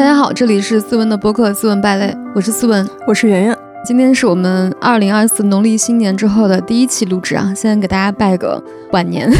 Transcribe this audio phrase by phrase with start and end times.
[0.00, 3.58] 大家好，这里是思文的播客《思文败类》，我是思文，我是圆圆。
[3.84, 9.30] 今天是我们二零二四农历新年之后的第一期录制啊，先给大家拜个晚年。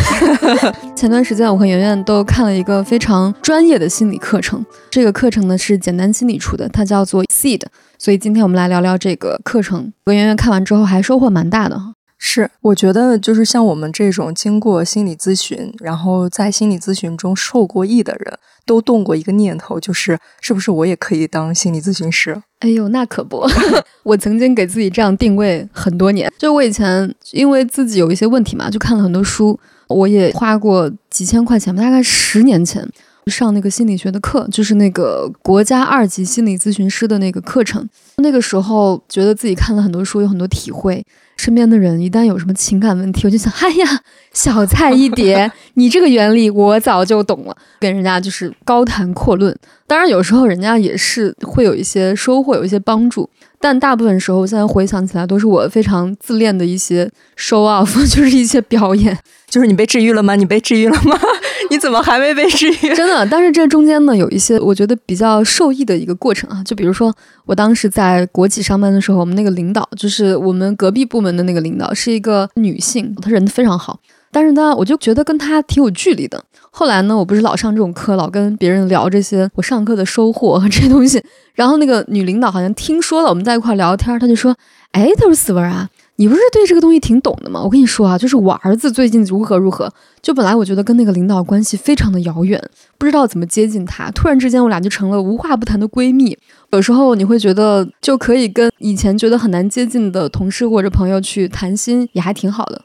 [0.95, 7.63] 前段时间我和圆圆都看了一个非常专业的心理课程，这个课程呢是简单心理出的，它叫做 Seed，
[7.99, 9.91] 所以今天我们来聊聊这个课程。
[10.05, 11.81] 和圆圆看完之后还收获蛮大的。
[12.23, 22.41] 是，我觉得就是像我们这种经过心理咨询，然后在心理咨询中受过益的人，都动过一个念头，就是是不是我也可以当心理咨询师？
[22.59, 23.49] 哎呦，那可不，
[24.05, 26.31] 我曾经给自己这样定位很多年。
[26.39, 32.87] 就我以前因为自己有一些问题嘛，就看了很多书，我也花过几千块钱吧，大概十年前
[33.29, 37.89] 上那个心理学的课，就是那个国家二级心理咨询师的那个课程。
[38.19, 41.03] 那个时候觉得自己看了很多书，有很多体会。
[41.41, 44.01] 身边的人一旦有什么情感问题，我就想，哎呀，
[44.35, 49.57] 小菜一碟，你这个原理我早就懂了，跟人家就是高谈阔论。
[49.87, 53.29] 当然，有时候人家也是会有一些收获，有一些帮助，
[53.59, 59.17] 但大部分时候，现在回想起来，都是我非常自恋的一些 show off， 就是一些表演。
[59.49, 60.37] 就是你被治愈了吗？
[60.37, 61.19] 你被治愈了吗？
[61.71, 62.95] 你怎么还没被治愈？
[62.95, 66.63] 真的，但是这中间呢，有一些我觉得比较受益的一个过程啊。
[66.63, 67.13] 就比如说，
[67.51, 73.99] 我当时在国企上班的时候，我们那个领导就是我们隔壁部门的那个领导，是一个女性，她人非常好。
[74.31, 76.41] 但是呢，我就觉得跟她挺有距离的。
[76.71, 81.21] 后来呢，我不是老上这种课，老跟别人聊这些我上课的收获和这些东西。
[81.53, 84.57] 然后那个女领导好像听说了我们在一块聊天，她就说
[84.93, 85.89] ：“哎，她说思文啊。”
[86.21, 87.63] 你不是对这个东西挺懂的吗？
[87.65, 89.91] 我跟你说啊，就是我儿子最近如何如何，
[90.21, 92.63] 就本来我觉得跟那个领导关系非常的遥远，
[92.99, 96.37] 不知道怎么接近他，突然之间我俩就成了无话不谈的闺蜜。
[96.73, 102.83] 有时候你会觉得就可以跟以前觉得很难接近的同事或者朋友去谈心，也还挺好的。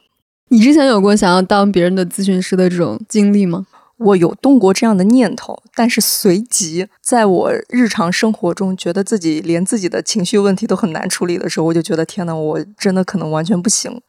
[0.47, 3.66] 你之前有过想要当别人的咨询师的这种经历吗？
[3.97, 14.02] 我有动过这样的念头，但是随即在我日常生活中觉得自己连自己的情绪问题都很难处理的时候，我就觉得天呐，我真的可能完全不行。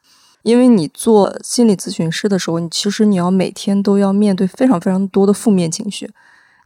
[0.43, 6.11] 因为你做心理咨询师的时候，你其实你要每天都要面对非常非常多的负面情绪，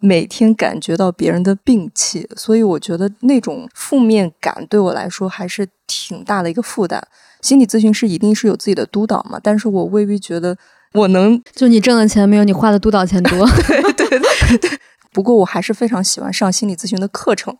[0.00, 7.06] 每天感觉到别人的病气，所以我觉得那种负面感对我来说还是挺大的一个负担。
[7.42, 10.56] 心理咨询师一定是有自己的督导嘛，但是我未必觉得。
[10.94, 14.70] 我能就你挣的钱没有你花的督导钱多，对 对对。
[15.12, 17.56] 不过我还是非常喜欢上心理咨询的课程，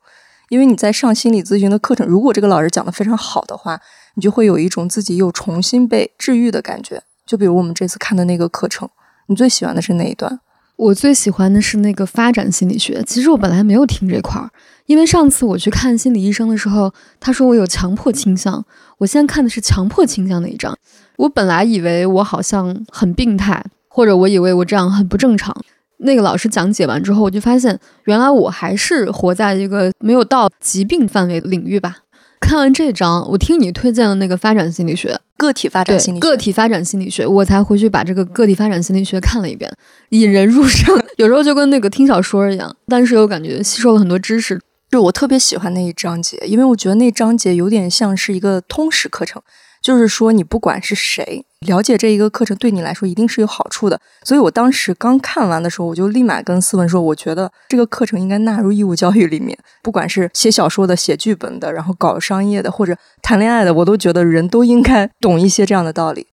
[0.49, 3.81] 因为你在上心理咨询的课程，如果这个老师讲的非常好的话，
[4.15, 7.03] 你就会有一种自己又重新被治愈的感觉。
[7.27, 8.89] 就比如我们这次看的那个课程，
[9.27, 10.41] 你最喜欢的是哪一段？
[10.77, 13.03] 我最喜欢的是那个发展心理学。
[13.07, 14.51] 其实我本来没有听这块儿，
[14.87, 18.65] 因为上次我去看心理医生的时候，他说我有强迫倾向。
[18.99, 20.79] 我现在看的是强迫倾向那一章。
[21.21, 25.55] 我本来以为我好像很病态，或者我以为我这样很不正常。
[25.99, 31.99] 那个老师讲解完之后，我就发现原来我还是活在一个没有到疾病范围的领域吧。
[32.41, 39.71] 看完这章，我听你推荐的那个发展心理学、个体发展心理学、个体发展心理学，我才回去把这个个体发展心理学看了一遍，
[40.09, 40.99] 引人入胜。
[41.19, 44.59] 有时候就跟那个听小说一样，但是又感觉吸收了很多知识。
[44.91, 49.43] 就我特别喜欢那一章节，因为我觉得那章节有点像是一个通识课程。
[49.81, 53.99] 就是说，你不管是谁，了解这一个课程对你来说一定是有好处的。
[54.25, 59.57] 所以我当时刚看完的时候，我就立马跟思文说，我觉得这个课程应该纳入义务教育里面。
[59.83, 66.27] 不管是写小说的、写剧本的，然后搞商业的或者谈恋爱的，我都觉得人都应该懂一些这样的道理。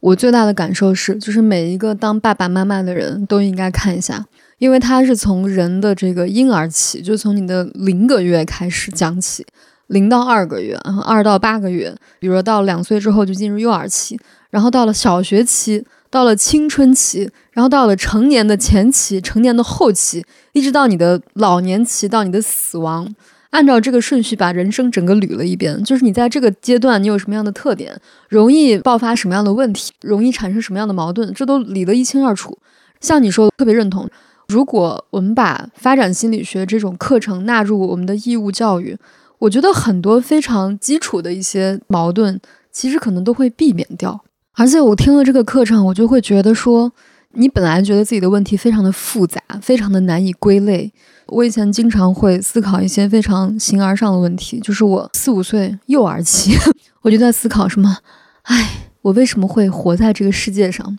[0.00, 4.24] 我最大的感受是，就是每一个当爸爸妈妈的人都应该看一下，
[4.58, 9.44] 因为它是从人的这个婴儿起，就从你的零个月开始讲起。
[9.88, 14.18] 零到二个月，然后二到八个月，比如说到两岁之后就进入幼儿期，
[14.50, 23.06] 然后到了小学期，到了青春期，然后到了成年的前期、成年的后期，一直到你的老年期，到你的死亡，
[23.50, 32.56] 按照这个顺序把人生整个捋了一遍，就是你在这个阶段你有什么样的特点，容易爆发什么样的问题，容易产生什么样的矛盾，这都理得一清二楚。
[33.00, 34.08] 像你说的，特别认同。
[34.48, 38.96] 如果我们把发展心理学这种课程纳入我们的义务教育，
[39.42, 42.38] 我觉得很多非常基础的一些矛盾，
[42.70, 44.22] 其实可能都会避免掉。
[44.54, 46.92] 而且我听了这个课程，我就会觉得说，
[47.32, 50.92] 你本来觉得自己的问题非常的复杂，非常的难以归类。
[51.26, 56.56] 我以前经常会思考一些非常形而上的问题，就是我四五岁幼儿期，
[57.02, 57.98] 我就在思考什么？
[58.42, 60.96] 哎，我为什么会活在这个世界上？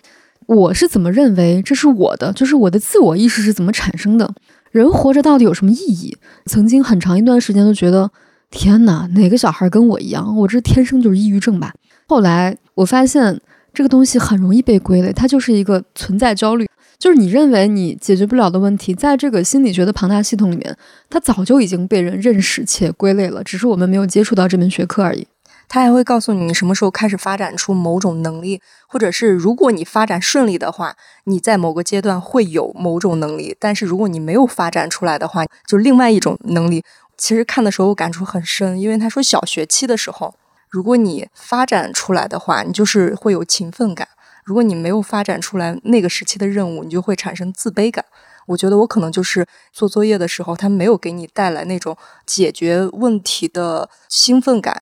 [0.47, 2.33] 我是怎么认为这是我的？
[2.33, 4.33] 就是我的自我意识是怎么产生的？
[4.71, 6.17] 人活着到底有什么意义？
[6.47, 8.11] 曾经很长一段时间都觉得。
[8.53, 10.37] 天哪，哪个小孩跟我一样？
[10.37, 11.73] 我这天生就是抑郁症吧？
[12.07, 13.41] 后来我发现
[13.73, 16.69] 这个东西很容易被归类，它就是一个存在焦虑。
[16.99, 20.77] 就是你认为你解决不了的问题，在这个心理学的庞大系统里面，
[21.09, 25.27] 它早就已经被人认识且归类了，只是我们没有接触到这门学科而已。
[25.67, 36.83] 他还会告诉你，你什么时候开始发展出某种能力，或者是如果你发展顺利的话，你在某个阶段会有某种能力；但是如果你没有发展出来的话，就另外一种能力。
[37.17, 40.35] 其实看的时候我感触很深，因为他说小学期的时候，
[40.69, 44.07] 如果你发展出来的话，你就是会有勤奋感；
[44.43, 48.03] 如果你没有发展出来那个时期的任务，你就会产生自卑感。
[48.47, 51.95] 我觉得我可能就是做作业的时候，他没有给你带来那种
[52.25, 54.81] 解决问题的兴奋感。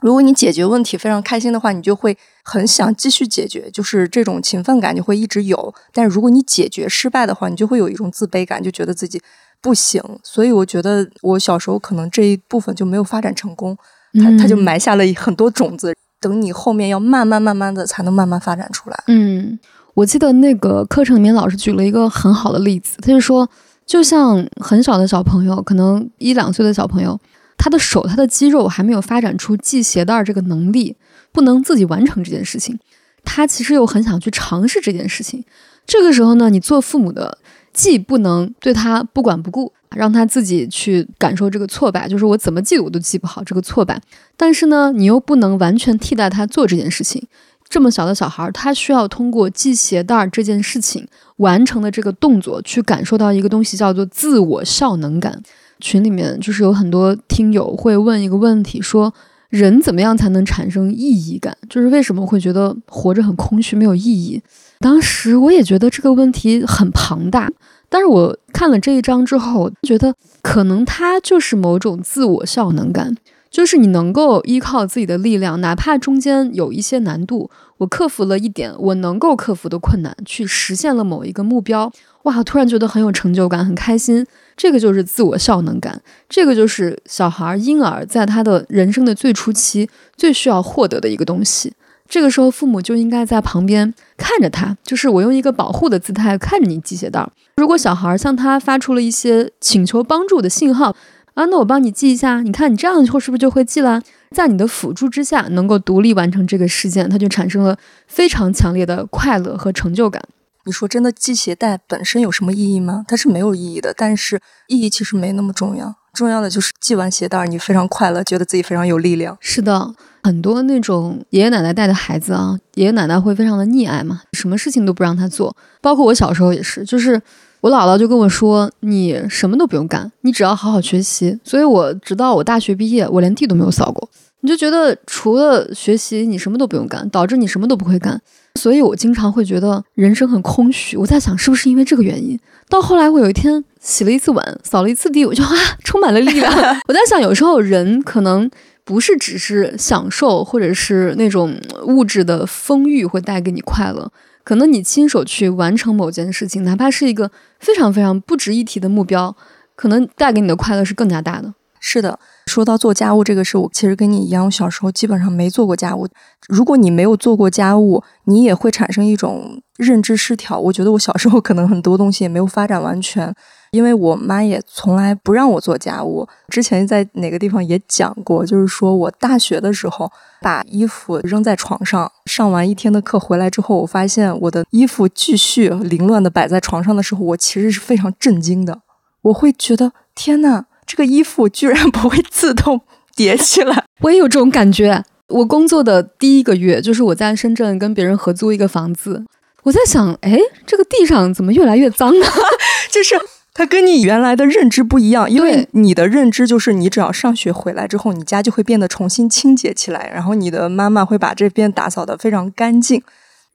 [0.00, 5.74] 如果你解决问题非常开心的话，你就会很想继续解决，就是这种勤奋感就会一直有。
[5.92, 9.20] 但如果你解决失败的话，你就会有一种自卑感，就觉得自己
[9.60, 10.02] 不行。
[10.22, 13.76] 所以我觉得我小时候可能这一部分就没有发展成功，
[14.14, 19.04] 它它就埋下了很多种子，等你后面要慢慢慢慢的才能慢慢发展出来。
[19.06, 19.58] 嗯，
[19.94, 23.48] 我记得那个课程里面老师举了一个很好的例子，他就说，
[23.86, 27.18] 就像很小的小朋友，可能一两岁的小朋友。
[27.60, 30.96] 他的手，他的肌肉还没有发展出系鞋带这个能力，
[31.32, 32.78] 不能自己完成这件事情。
[33.24, 35.44] 他其实又很想去尝试这件事情。
[35.84, 37.36] 这个时候呢，你做父母的，
[37.78, 44.00] 既不能对他不管不顾，让他自己去感受这个挫败，就是我怎么记我都记不好这个挫败。
[44.36, 47.24] 但是呢，你又不能完全替代他做这件事情。
[47.68, 55.40] 这么小的小孩儿，他需要通过系鞋带这件事情完成的这个动作，去感受到一个东西，叫做自我效能感。
[55.78, 59.14] 群里面就是有很多听友会问一个问题，说
[59.50, 61.56] 人怎么样才能产生意义感？
[61.70, 64.42] 就是为什么会觉得活着很空虚、没有意义？
[64.80, 67.50] 当时我也觉得这个问题很庞大，
[67.88, 73.16] 但是我看了这一章之后，觉得可能它就是某种自我效能感，
[73.50, 81.90] 就是你能够依靠自己的力量，哪怕中间有一些难度，我克服了一点我能够克服的困难，去实现了某一个目标，
[82.24, 84.26] 哇，突然觉得很有成就感，很开心。
[84.54, 91.72] 这个就是自我效能感，这个就是小孩婴儿在他的人生的最初期最需要获得的一个东西。
[92.08, 97.28] 这个时候，父母就应该在旁边看着他，就是我用一个保护的姿态看着你系鞋带。
[97.56, 100.96] 如果小孩向他发出了一些请求帮助的信号
[101.34, 104.02] 啊，那我帮你系一下，你看你这样以后是不是就会系了？
[104.30, 107.76] 在你的辅助之下，能够独立完成这个事件，他就产生了
[108.06, 110.22] 非常强烈的快乐和成就感。
[110.64, 113.04] 你说真的系鞋带本身有什么意义吗？
[113.08, 115.94] 它是没有意义的，但是意义其实没那么重要。
[116.18, 119.38] 重要的就是系完鞋带，你非常快乐，觉得自己非常有力量。
[119.38, 119.94] 是的，
[120.24, 125.56] 很多那种爷爷奶奶带的孩子啊，爷爷奶奶会非常的溺爱嘛，什么事情都不让他做。
[125.80, 127.22] 包括我小时候也是，就是
[127.60, 131.38] 我姥姥就跟我说，你什么都不用干，你只要好好学习。
[131.44, 134.08] 所以我直到我大学毕业，我连地都没有扫过。
[134.40, 138.20] 你就觉得除了学习，你什么都不用干，导致你什么都不会干。
[138.54, 140.96] 所以我经常会觉得人生很空虚。
[140.96, 142.38] 我在想，是不是因为这个原因？
[142.68, 145.50] 到后来，我有一天洗了一次碗，扫了一次地，我就啊，
[145.84, 146.52] 充满了力量。
[146.88, 148.50] 我在想，有时候人可能
[148.84, 151.54] 不是只是享受，或者是那种
[151.84, 154.10] 物质的丰裕会带给你快乐，
[154.44, 157.30] 可能你亲手去完成某件事情，哪怕是一个
[157.60, 159.36] 非常非常不值一提的目标，
[159.76, 161.54] 可能带给你的快乐是更加大的。
[161.80, 166.08] 是的，说到做家务这个事，我其实跟你一样，我小时候基本上没做过家务。
[166.48, 170.58] 如果你没有做过家务，你也会产生一种认知失调。
[170.58, 173.32] 我觉得我小时候可能很多东西也没有发展完全，
[173.70, 176.26] 因为我妈也从来不让我做家务。
[176.48, 180.10] 之前在哪个地方也讲过，就是说我大学的时候
[180.40, 188.80] 把衣服扔在床上，上完一天的课回来之后，我发现我的衣服继续凌乱的摆在床上的时候，我其实是非常震惊的。
[189.22, 190.64] 我会觉得天呐！
[190.86, 192.80] 这个衣服居然不会自动
[193.14, 195.04] 叠起来， 我也有这种感觉。
[195.26, 199.26] 我工作的第一个月，就是我在深圳跟别人合租一个房子，
[199.64, 202.26] 我在想，哎，这个地上怎么越来越脏呢？
[202.90, 203.14] 就是
[203.58, 213.02] 它跟你原来的认知不一样，因为你的认知就是你只要上学回来之后，你家就会变得重新清洁起来，然后你的妈妈会把这边打扫的非常干净。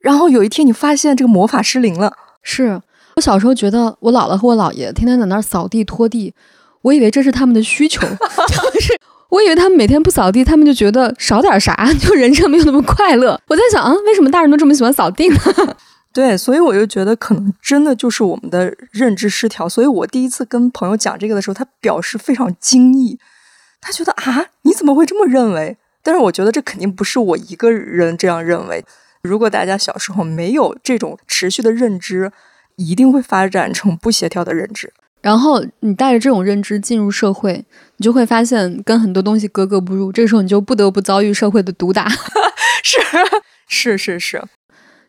[0.00, 2.78] 然后有一天你发现这个魔法失灵了，是
[3.16, 6.34] 我小时候觉得我姥姥和我姥爷天天在那儿扫地拖地。
[6.82, 13.40] 我以为这是他们的需求， 就是我以为他们每天不扫地，他们就觉得少点啥，就人生没有那么快乐。
[13.46, 15.38] 我在想啊，为什么大人都这么喜欢扫地呢？
[16.14, 19.68] 对，所以我就觉得可能真的就是我们的认知失调。
[19.68, 23.18] 所以我第一次跟朋友讲这个的时候，他表示非常惊异，
[23.80, 25.76] 他觉得啊，你怎么会这么认为？
[26.04, 28.84] 但是我觉得这肯定不是我一个人这样认为。
[29.22, 32.30] 如果大家小时候没有这种持续的认知，
[32.76, 34.92] 一定会发展成不协调的认知。
[35.20, 37.64] 然后你带着这种认知进入社会，
[37.96, 40.12] 你就会发现跟很多东西格格不入。
[40.12, 42.08] 这个时候你就不得不遭遇社会的毒打。
[42.82, 43.00] 是
[43.66, 44.42] 是是是。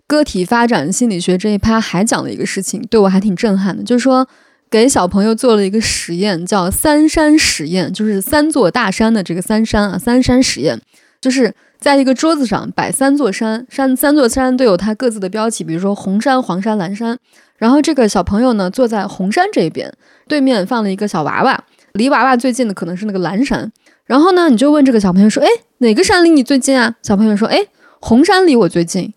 [0.07, 4.27] 个体发展心理学这一趴还讲了一个事情，对我还挺震撼的，就是说
[4.69, 10.79] 给小朋友做了一个实验，叫三山实验，就是三座大山的这个三山啊，三山实验，
[11.19, 17.17] 就是在一个桌子上摆三座山，山三座山都有它各自的标记，比如说红山、黄山、蓝山。
[17.57, 19.91] 然后这个小朋友呢坐在红山这边，
[20.27, 23.71] 对面放了一个小娃娃，离娃娃最近的可能是那个蓝山。
[24.05, 25.47] 然后呢，你就问这个小朋友说：“哎，
[25.77, 27.65] 哪个山离你最近啊？”小朋友说：“哎，
[28.01, 29.13] 红山离我最近。”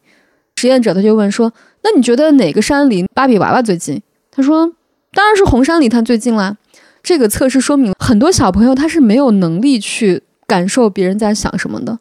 [0.59, 1.53] 实验者他就问说
[1.85, 4.73] ：“那你觉得哪个山离芭比娃娃最近？”他说
[5.15, 6.57] ：“当然是红山离他最近啦。”
[7.00, 11.97] 这个测试说明很多小朋友他是没有能力去感受别人在想什么的。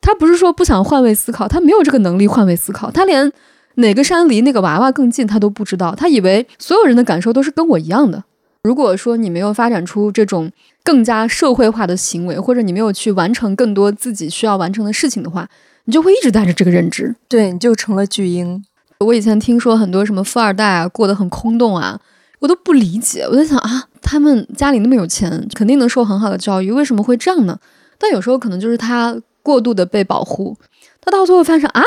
[0.00, 2.90] 他不是说不想换位思考，他没有这个能力换位思考。
[2.90, 3.32] 他连
[3.76, 5.94] 哪个山离那个娃娃更近他都不知道。
[5.94, 8.24] 他以为所有人的感受都是跟我一样的。
[8.64, 10.50] 如果说你没有发展出这种
[10.82, 15.48] 更加社会化的行为，或者你没有去完成更多自己需要完成的事情的话，
[15.90, 18.64] 你就会一直带着这个认知，对，你就成了巨婴。
[19.00, 21.98] 我以前听说很多什么富二代啊，过得很空洞啊，
[22.38, 23.22] 我都不理解。
[23.22, 27.58] 我在想啊，他们家里那么有钱，肯定能受很好的教育，为什么会这样呢？
[27.98, 30.56] 但有时候可能就是他过度的被保护，
[31.00, 31.82] 他到最后发现啊，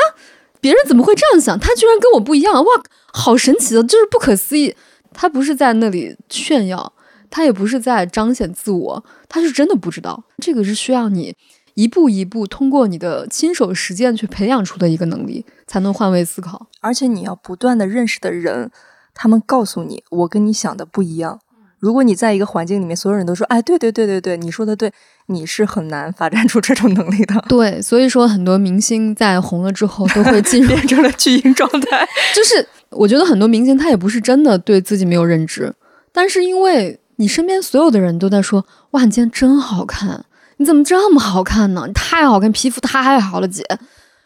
[0.60, 1.58] 别人怎么会这样想？
[1.58, 2.70] 他居然跟我不一样，哇，
[3.10, 4.76] 好神奇的，就是不可思议。
[5.14, 6.92] 他不是在那里炫耀，
[7.30, 10.24] 他也不是在彰显自我，他是真的不知道。
[10.42, 11.34] 这个是需要你
[11.74, 16.68] 一步一步通过你的亲手实践去培养出的一个能力，才能换位思考。
[16.80, 18.70] 而且你要不断的认识的人，
[19.12, 21.40] 他们告诉你，我跟你想的不一样。
[21.78, 24.90] 如果你在一个环境里面，所有人都说，哎，对对对对对，你说的对，
[25.26, 27.44] 你是很难发展出这种能力的。
[27.46, 32.66] 对，所以说很多明星在红了之后，都会进入 变成了巨婴状态， 就是。
[32.96, 35.74] 我觉得很多明星他也不是真的对自己没有认知，
[36.12, 40.24] 但是因为你身边所有的人都在说，哇，你今天真好看，
[40.58, 41.84] 你怎么这么好看呢？
[41.86, 43.62] 你太好看，皮肤太好了，姐，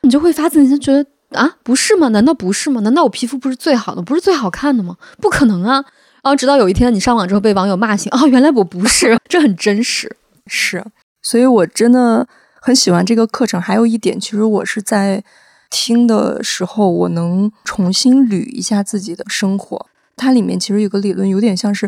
[0.02, 2.08] 你就会发自内心觉得啊，不是吗？
[2.08, 2.80] 难道不是吗？
[2.82, 4.96] 难道我皮肤不是最好的，不是最好看的吗？
[5.20, 5.74] 不可能啊！
[6.22, 10.16] 然后直到有一天你上网之后被网友骂醒，哦，原来我不是， 这很真实，
[10.46, 10.84] 是，
[11.22, 12.26] 所以我真的
[12.60, 13.60] 很喜欢这个课程。
[13.60, 15.22] 还有一点，其实我是在。
[15.70, 19.86] 听的时候，我能重新捋一下自己的生活。
[20.16, 21.86] 它里面其实有个理论，有点像是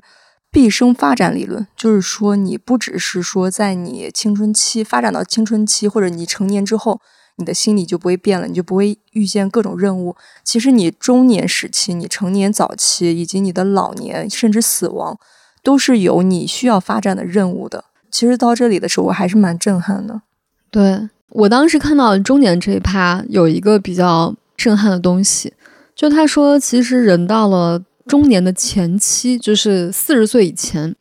[0.50, 7.00] 毕生发展理论，就是说你不只是说在你青春期发展到青春期，或者你成年之后，
[7.37, 10.16] 你的心理就不会变了，你就不会遇见各种任务。
[10.42, 15.19] 其实你中年时期、你成年早期以及你的老年，甚至死亡，
[15.62, 17.85] 都是有你需要发展的任务的。
[18.11, 20.23] 其实到这里的时候，我还是蛮震撼的。
[20.71, 21.09] 对。
[21.33, 25.54] 我当时看到中年这一趴有一个比较震撼的东西，
[25.95, 27.80] 就他说，其实人到了
[28.11, 30.97] 中年的前期，就是四十岁以前，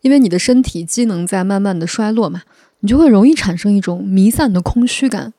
[0.00, 2.44] 因为你的身体机能在慢慢的衰落嘛，
[2.80, 5.34] 你就会容易产生一种弥散的空虚感。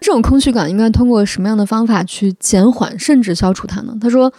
[0.00, 3.94] 这种空虚感应该通过什么样的方法去减缓甚至消除它呢？
[4.00, 4.32] 他说，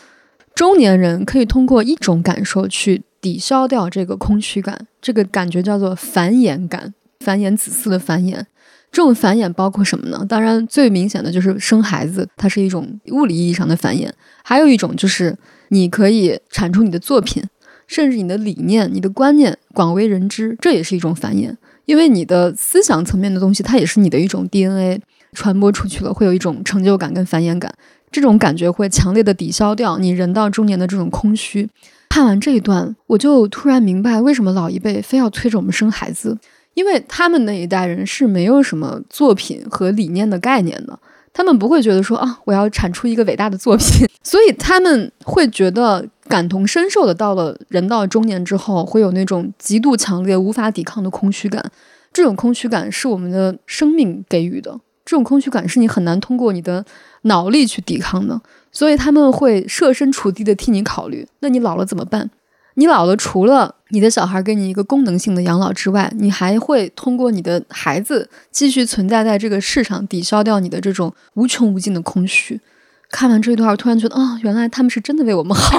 [0.55, 8.43] 中年人可以通过一种感受去抵消掉这个空虚感，这个感觉叫做繁衍感，繁衍子嗣的繁衍。
[8.91, 10.25] 这种繁衍包括什么呢？
[10.27, 14.09] 当然，最明显的就是生孩子，它是一种物理意义上的繁衍。
[14.43, 15.35] 还有一种就是
[15.69, 17.43] 你可以产出你的作品，
[17.87, 21.55] 甚至你的理念、你的观念广为人知，这也是一种繁衍。
[21.85, 25.01] 因为你的思想层面的东西，它也是你的一种 DNA
[25.33, 27.73] 传播出去了，会有一种成就感跟繁衍感。
[28.11, 31.69] 这种感觉会强烈的抵消掉你人到中年的这种空虚。
[32.09, 36.37] 看完这一段，我就突然明白为什么老一辈非要催着我们生孩子。
[36.75, 40.97] 因为他们那一代人是没有什么作品和理念的概念的，
[41.33, 51.71] 他们不会觉得说啊，我要产出一个伟大的作品， 所以他们会觉得感同身受的，到了人到中年之后，会有那种极度强烈、无法抵抗的空虚感。
[52.13, 56.85] 这种空虚感是我们的生命给予的，这种空虚感是你很难通过你的
[57.23, 58.39] 脑力去抵抗的，
[58.71, 61.27] 所以他们会设身处地的替你考虑。
[61.39, 62.29] 那你老了怎么办？
[62.75, 72.59] 你老了，除了你的小孩给你一个功能性的养老之外，你还会通过你的孩子继续存在在这个世上，抵消掉你的这种无穷无尽的空虚。
[73.11, 75.77] 看完这一段，我突然觉得啊，原来他们是真的为我们好。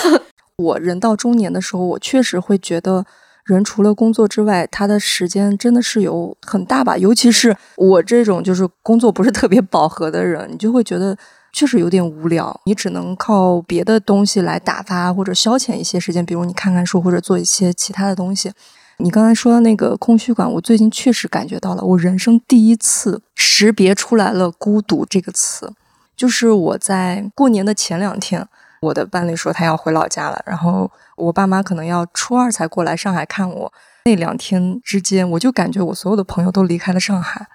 [0.56, 3.04] 我人到中年的时候，我确实会觉得，
[3.44, 6.96] 人除了工作之外，他的时间真的是有很大吧。
[6.96, 11.16] 尤其是我这种就是工作不是特别饱和的人，你就会觉得。
[11.52, 18.52] 确实有点无聊，你只能靠别的东西来打发或者消遣一些时间，比如你看看书或者做一些其他的东西。
[18.98, 25.72] 你刚才说的那个空虚感，我最近确实感觉到了，我人生第一次识别出来了“孤独”这个词。
[26.14, 28.46] 就是我在过年的前两天，
[28.82, 33.72] 我的伴侣说他要回老家了，然后我爸妈可能要初二才过来上海看我。
[34.04, 37.46] 那两天之间，我就感觉我所有的朋友都离开了上海。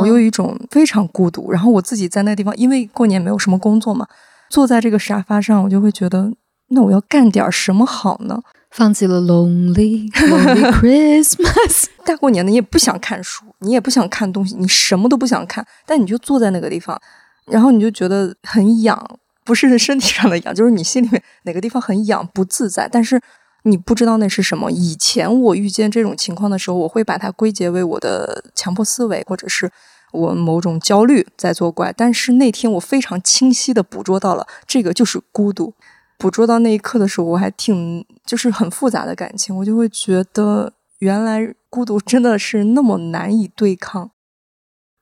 [0.00, 1.50] 我有一种非常孤独。
[1.50, 4.06] 然后我自己在那个地方，因为过年没有什么工作嘛，
[4.48, 6.32] 坐在这个沙发上，我就会觉得，
[6.68, 8.40] 那我要干点什么好呢？
[8.70, 11.86] 放弃了 Lonely Lonely Christmas。
[12.06, 17.00] 大过年的，你也不想看书，你也不想看东西，你什么都不想看，但你就坐在那个地方，
[17.46, 23.20] 然后你就觉得很痒，不是身体上的痒，就是你心里面哪个地方很痒，不自在，但是。
[23.64, 24.70] 你不知道那是什么。
[24.70, 29.70] 以前我遇见这种情况的时候，我会把它归结为我的强迫思维，或者是
[30.12, 31.92] 我某种焦虑在作怪。
[31.96, 35.74] 但是那天我非常清晰的捕捉到了，这个就是孤独。
[36.18, 44.10] 捕捉到那一刻的时候，我还挺就是很复杂的感情，我就会觉得原来孤独真的是那么难以对抗，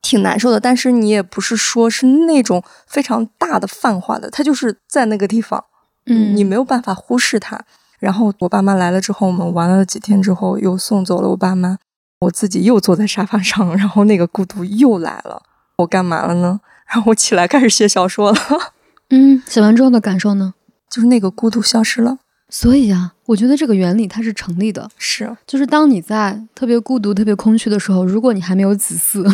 [0.00, 0.58] 挺难受的。
[0.58, 5.64] 但是你也不是说是那种非常大的泛化的，它就是在那个地方，
[6.06, 7.64] 嗯，你没有办法忽视它。
[8.00, 11.78] 然后我爸妈来了之后，我们玩了几天之后，又送走了我爸妈，
[12.21, 15.42] 我自己又坐在沙发上，然后那个孤独又来了。
[15.76, 16.61] 我干嘛了呢？
[16.87, 18.38] 然后我起来开始写小说了。
[19.11, 20.54] 嗯，写完之后的感受呢？
[20.90, 22.19] 就是那个孤独消失了。
[22.49, 24.90] 所以啊，我觉得这个原理它是成立的。
[24.99, 29.25] 是，就是当你在特别孤独、特别空虚的时候，如果你还没有子嗣，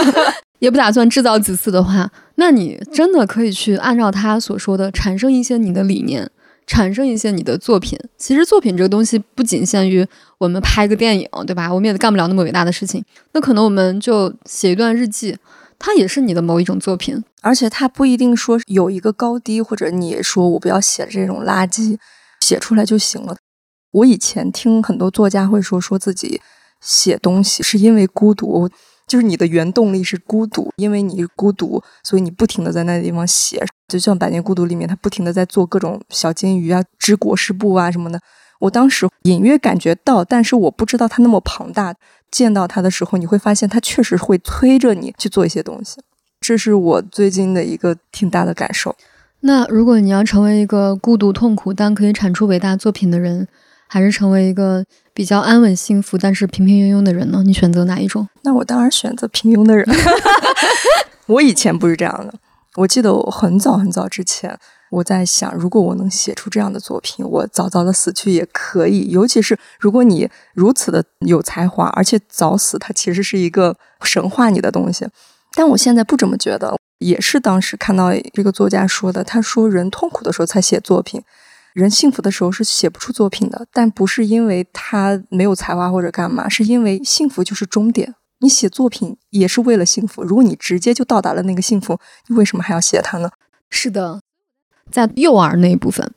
[0.60, 6.30] 也不打算制造子嗣的话，那你真的可以去按照他所说的，产生一些你的理念。
[6.66, 10.06] 产生一些你的作品，其实作品这个东西不仅限于
[10.38, 11.72] 我们拍个电影，对吧？
[11.72, 13.04] 我们也干不了那么伟大的事情。
[13.32, 15.36] 那可能我们就写一段日记，
[15.78, 17.22] 它也是你的某一种作品。
[17.42, 21.98] 而且它不一定说有一个高低，或者你说我不要写这种垃圾，
[22.40, 23.36] 写出来就行了。
[23.90, 26.40] 我以前听很多作家会说，说自己
[26.80, 28.70] 写东西是因为孤独。
[29.06, 33.64] 就是你的原动力是孤独，因为你孤独，所以你不停的在那地方写。
[33.88, 38.20] 就像《百年孤独》里面，他不停的在做各种小金鱼啊、织裹尸布啊什么的。
[38.60, 41.94] 我当时隐约感觉到，但是我不知道它那么庞大。
[42.30, 46.00] 见到它的时候，你会发现它确实会推着你去做一些东西。
[46.40, 48.96] 这是我最近的一个挺大的感受。
[49.40, 53.46] 那如果你要成为一个孤独痛苦但可以产出伟大作品的人，
[53.86, 54.84] 还是成为一个？
[55.16, 57.40] 比较安稳幸福，但是平平庸庸的人呢？
[57.46, 58.28] 你选择哪一种？
[58.42, 59.86] 那我当然选择平庸的人。
[61.26, 62.34] 我以前不是这样的。
[62.74, 64.58] 我记得我很早很早之前，
[64.90, 69.10] 我在想，如果我能写出这样的作品，我早早的死去也可以。
[69.10, 75.06] 尤其是如果你如此的有才华，而且早死，它其实是一个神话你的东西。
[75.54, 81.22] 但我现在不这么觉得，也是当时看到这个作家说的，他说人痛苦的时候才写作品。
[81.74, 88.14] 人幸福的时候是写不出作品的，但不是因为他没有才华或者干嘛，是因为幸福就是终点。
[88.38, 93.28] 你写作品也是为了幸福，如果你直接就到达了那个幸福，你为什么还要写它呢？
[93.70, 94.20] 是的，
[94.88, 96.08] 在幼儿那一部分，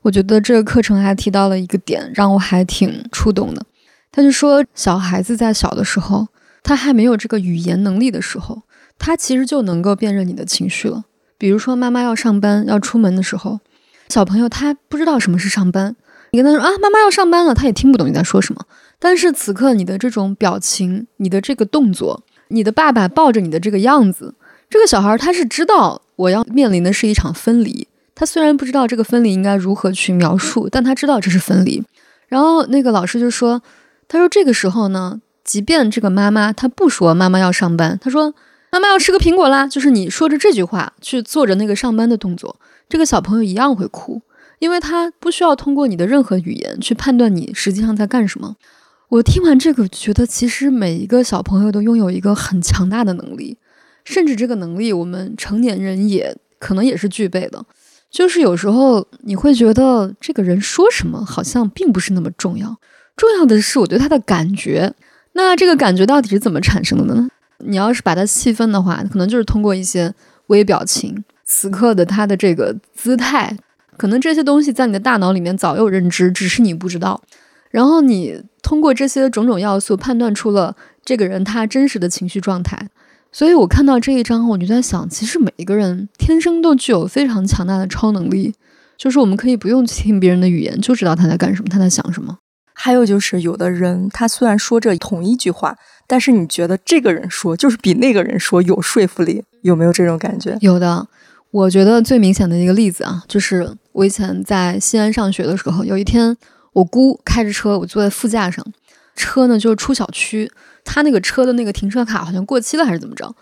[0.00, 3.66] 我觉得这个课程还提到了一个点，让我还挺触动的。
[4.10, 6.28] 他就说，小孩子在小的时候，
[6.62, 8.62] 他还没有这个语言能力的时候，
[8.98, 11.04] 他其实就能够辨认你的情绪了。
[11.36, 13.60] 比如说，妈妈要上班要出门的时候。
[14.08, 15.96] 小朋友他不知道什么是上班，
[16.30, 18.64] 你跟他说啊，妈妈要上班了，他也听不懂你在说什么。
[18.98, 24.34] 但是此刻你的这种表情，你的这个动作，你的爸爸抱着你的这个样子，
[24.70, 27.86] 这个小孩他是知道我要面临的是一场分离。
[28.14, 31.82] 他虽然不知道这个分离应该如何去描述，但他知道这是分离。
[32.28, 33.60] 然后那个老师就说，
[34.06, 38.32] 他说这个时候呢，即便这个妈妈她不说妈妈要上班，她说
[38.70, 42.56] 妈妈要吃个苹果啦，就是你说着这句话去做着那个上班的动作。
[42.88, 44.22] 这个小朋友一样会哭，
[44.58, 48.56] 因为他不需要通过你的任何语言去判断你实际上在干什么。
[49.08, 53.58] 我听完这个，觉得其实每一个小朋友都拥有一个很强大的能力，
[54.04, 57.64] 甚至这个能力我们成年人也可能也是具备的。
[58.10, 62.76] 就是有时候你会觉得这个人说什么好像并不是那么重要，
[63.16, 64.94] 重要的是我对他的感觉。
[65.32, 67.28] 那这个感觉到底是怎么产生的呢？
[67.58, 70.14] 你要是把它细分的话，可能就是通过一些
[70.46, 71.24] 微表情。
[71.44, 73.56] 此刻的他的这个姿态，
[73.96, 77.22] 可能这些东西在你的大脑里面早有认知，只是你不知道。
[77.70, 82.88] 然后你通过这些种种要素判断出了这个人他真实的情绪状态。
[83.32, 88.54] 所以我看到这一章，我就在想，其实每一个人天生都具有非常强大的超能力，
[88.96, 92.38] 就是我们可以不用听别人的语言，就知道他在干什么，他在想什么。
[92.72, 95.76] 还有就是，有的人他虽然说着同一句话，
[96.06, 100.56] 但是你觉得这个人说就是比那个人说有说服力，有没有这种感觉？
[100.60, 101.08] 有的。
[101.54, 106.36] 我觉得最明显的一个例子啊，就是我以前在西安上学的时候，有一天
[106.72, 108.66] 我姑开着车，我坐在副驾上，
[109.14, 110.50] 车呢就是出小区，
[110.84, 113.32] 他那个车的那个停车卡好像过期了还是怎么着？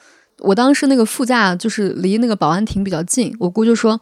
[0.41, 3.99] 我当时那个副驾就是离那个保安亭比较近，我姑就说：“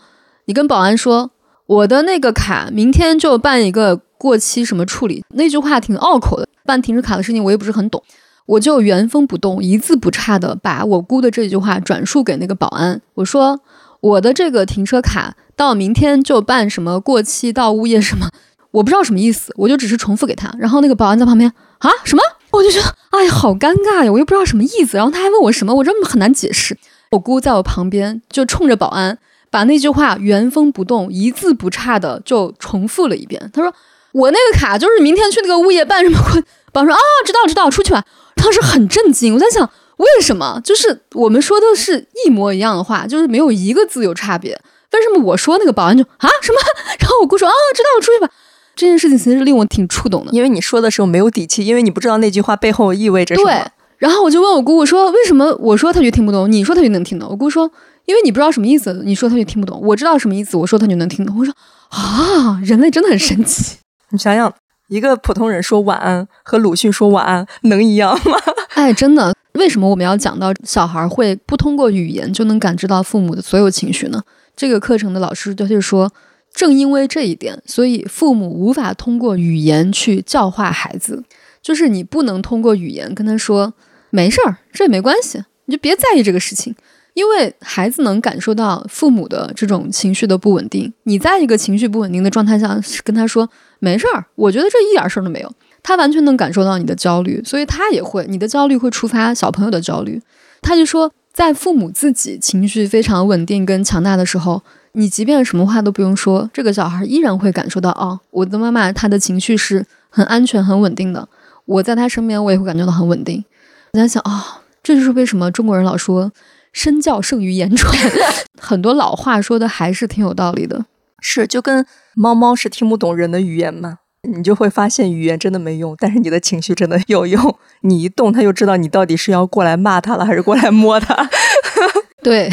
[0.46, 1.30] 你跟保安说，
[1.66, 8.02] 我的那个卡明天就办一个过期什么处理。”那句话挺拗口的，办停车卡的事情我也不是很懂。
[8.46, 13.60] 我就原封不动、一字不差的把我姑的这句话转述给那个保安，我说
[14.00, 18.30] 我的这个停车卡到明天就办什么过期到物业什么，
[18.70, 20.54] 我不知道什么意思，我就只是重复给他。
[20.58, 24.96] 然后那个保安在旁边啊什么，我就觉得哎呀好尴尬呀，我又不知道什么意思。
[24.96, 26.76] 然后他还问我什么，我真的很难解释。
[27.10, 29.18] 我姑在我旁边就冲着保安
[29.50, 33.50] 把那句话原封不动、一字不差的就重复了一遍。
[33.52, 33.74] 他说
[34.12, 36.42] 我那个卡就是明天去那个物业办什么过。
[36.72, 38.04] 保安说啊知道知道，出去吧。
[38.36, 39.68] 当时很震惊，我在想
[40.00, 40.60] 为什么？
[40.64, 44.52] 就是我们说的是一模一样的话，就是没有一个字有差别，
[44.92, 46.58] 为什么我说那个保安就啊什么？
[46.98, 48.28] 然后我姑说啊知道我，出去吧。
[48.74, 53.50] 这件事情其实令我挺触动的，因为你说的时候没有底气，因为你不知道那句话背后意味着什么。
[53.50, 53.62] 对，
[53.98, 57.28] 然后我就问我姑姑说，为什么我说他就听不懂，你说他就能听懂？
[57.30, 57.70] 我姑说，
[58.06, 61.36] 因为你不知道什么意思，你说他就听不懂；我知道什么意思，我说他就能听懂。
[61.38, 61.52] 我说
[61.90, 63.76] 啊，人类真的很神奇。
[64.10, 64.52] 你想想。
[64.88, 68.36] 一个普通人说晚安和鲁迅说晚安能一样吗？
[68.74, 74.22] 哎，真的，为什么我们要讲到小孩会不通过语言就能感知到父母的所有情绪呢？
[74.56, 76.10] 这个课程的老师就是说，
[76.54, 81.22] 正因为这一点，所以父母无法通过语言去教化孩子，
[81.60, 83.74] 就是你不能通过语言跟他说
[84.08, 86.74] 没事儿，这也没关系，你就别在意这个事情。
[87.12, 93.46] 因为孩子能感受到父母的这种情绪的不稳定，你在一个情绪不稳定的状态下跟他说
[93.78, 100.20] 没事儿，我觉得这一点事儿都没有，他完全能感受到你的焦虑，所以他也会，你的焦虑会触发小朋友的焦虑。
[100.62, 104.62] 他就说，在父母自己情绪非常稳定跟强大的时候，
[104.92, 111.28] 你即便什么话都不用说，这个小孩依然会感受到，哦，我的妈妈她的情绪是很安全、很稳定的，
[111.64, 113.44] 我在她身边我也会感觉到很稳定。
[113.92, 116.32] 我在想，哦，这就是为什么中国人老说。
[116.72, 117.92] 身教胜于言传，
[118.56, 120.86] 很多老话说的还是挺有道理的。
[121.20, 127.56] 是，就跟猫猫是听不懂人的语言嘛，你就会发现语言真的没用，但是你的情绪真的有用。
[127.82, 131.28] 你一动，他就知道你到底是要过来骂他了，还是过来摸他。
[132.22, 132.50] 对，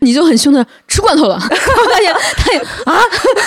[0.00, 2.98] 你就很凶的吃罐头了， 他也他也啊，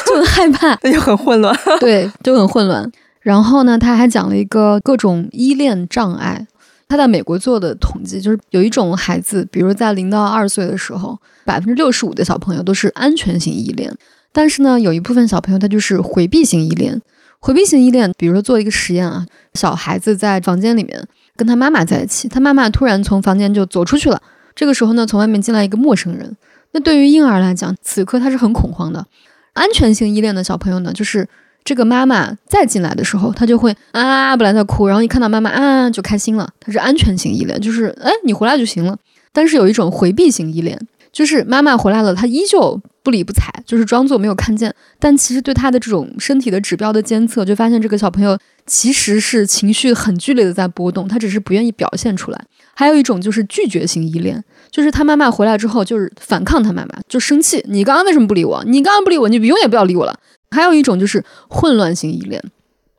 [0.05, 1.57] 就很害怕，那就很混乱。
[1.79, 2.89] 对，就很混乱。
[3.21, 6.45] 然后呢，他还讲了一个各种依恋障碍。
[6.87, 13.91] 他在美国做的统计，就是有一种孩子，比如在零到二岁的时候，百分之六十五的小朋友都是安全型依恋，
[14.31, 17.01] 但是呢，有一部分小朋友他就是回避型依恋。
[17.45, 20.99] 回避型依恋，比如说做一个实验啊，小孩子在房间里面
[21.35, 24.19] 跟他妈妈在一起，他妈妈突然从房间就走出去了，
[24.55, 26.35] 这个时候呢，从外面进来一个陌生人，
[26.71, 29.05] 那对于婴儿来讲，此刻他是很恐慌的。
[29.53, 31.27] 安全性依恋的小朋友呢，就是。
[31.63, 36.47] 这个妈妈再进来的时候，他就会啊，本来在哭，然后一看到妈妈啊，就开心了。
[36.59, 38.95] 他是安全型依恋，就是哎，你回来就行了。
[39.33, 40.79] 但是有一种回避型依恋，
[41.15, 44.75] 就是妈妈回来了，他依旧不理不睬，就是装作没有看见。
[44.99, 52.45] 但其实对他的这种身体的指标的监测，就发现这个小朋友其实是情绪很剧烈的在波动，他只是不愿意表现出来。
[52.73, 57.63] 还有一种就是拒绝型依恋，就是他妈妈回来之后就是反抗他妈妈，就生气。
[57.69, 58.61] 你刚刚为什么不理我？
[58.65, 60.19] 你刚刚不理我，你永远不要理我了。
[60.51, 62.43] 还有一种就是混乱型依恋，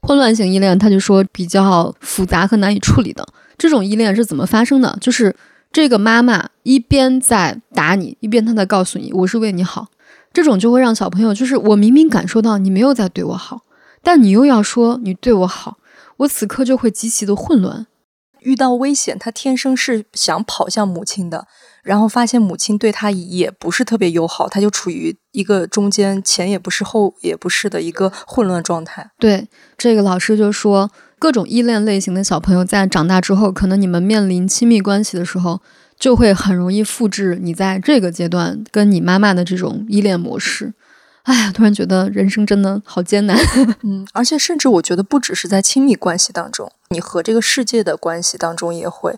[0.00, 3.26] 混乱型依恋，他就说比较复杂和难以处理的
[3.58, 4.96] 这种依恋是怎么发生的？
[5.02, 5.36] 就是
[5.72, 9.88] 这个妈妈一边在打你，一边她在告诉你我是为你好，
[10.32, 13.62] 这种就会让小朋友就是我明明感受到你没有在对我好，
[14.02, 15.78] 但你又要说你对我好，
[16.18, 17.86] 我此刻就会极其的混乱。
[18.46, 21.48] 遇到危险，他天生是想跑向母亲的。
[21.82, 29.08] 然后发现母亲对他也不是特别友好，他就处于一个中间前也不是后也不是的一个混乱状态。
[29.20, 29.46] 对
[29.78, 35.60] 这个老师就说，各种依恋类型的小朋友在长大之后，可能你们面临亲密关系的时候，
[35.96, 40.74] 就会很容易复制你在这个阶段跟你妈妈的这种依恋模式。
[41.22, 43.36] 哎呀，突然觉得人生真的好艰难。
[43.82, 49.14] 嗯，而且甚至我觉得不只是在亲密关系当中，你和这个世界的关系当中也会。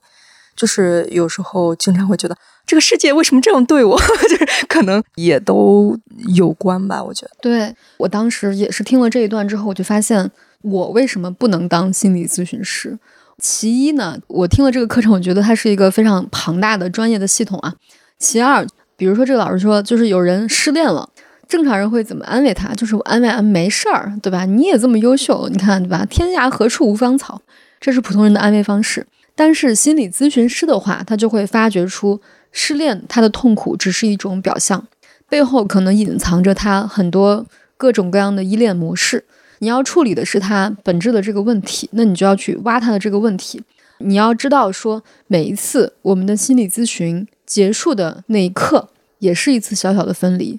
[0.56, 3.96] 就是有时候经常会觉得这个世界为什么这样对我，
[4.28, 5.96] 就是可能也都
[6.36, 7.00] 有关吧。
[7.00, 10.28] 我觉得，对我当时也是听了这一段之后，我就发现
[10.62, 12.98] 我为什么不能当心理咨询师。
[13.40, 17.72] 其一呢，我听了这个课程，我觉得它是一个非常庞大的专业的系统啊。
[18.18, 21.08] 其二，比如说这个老师说，就是有人失恋了，
[21.48, 22.74] 正常人会怎么安慰他？
[22.74, 24.44] 就是我安慰啊，没事儿，对吧？
[24.44, 26.04] 你也这么优秀，你看对吧？
[26.04, 27.40] 天涯何处无芳草，
[27.80, 29.06] 这是普通人的安慰方式。
[29.34, 32.20] 但是心理咨询师的话，他就会发掘出
[32.52, 34.86] 失恋他的痛苦只是一种表象，
[35.28, 39.24] 背后可能隐藏着他很多各种各样的依恋模式。
[39.60, 43.62] 你要处理的是他本质的这个问题，那你就要去挖他的这个问题。
[43.98, 50.58] 你要知道，说每一次我们的心理咨询结束的那一刻，也是一次小小的分离；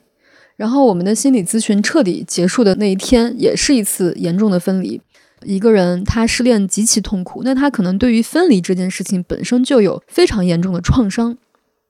[0.59, 5.01] 然后我们的心理咨询彻底结束的那一天，也是一次严重的分离。
[5.45, 11.37] 一个人他失恋极其痛苦，那他可能对于分离这件事情本身就有非常严重的创伤。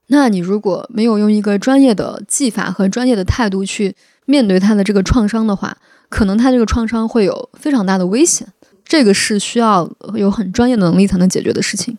[0.10, 3.95] 那你如果没有用一个专业的技法和专业的态度去
[4.27, 5.75] 面对他的这个创伤的话，
[6.08, 8.47] 可能他这个创伤会有非常大的危险。
[8.86, 11.97] 这个是需要有很专业的能力才能解决的事情。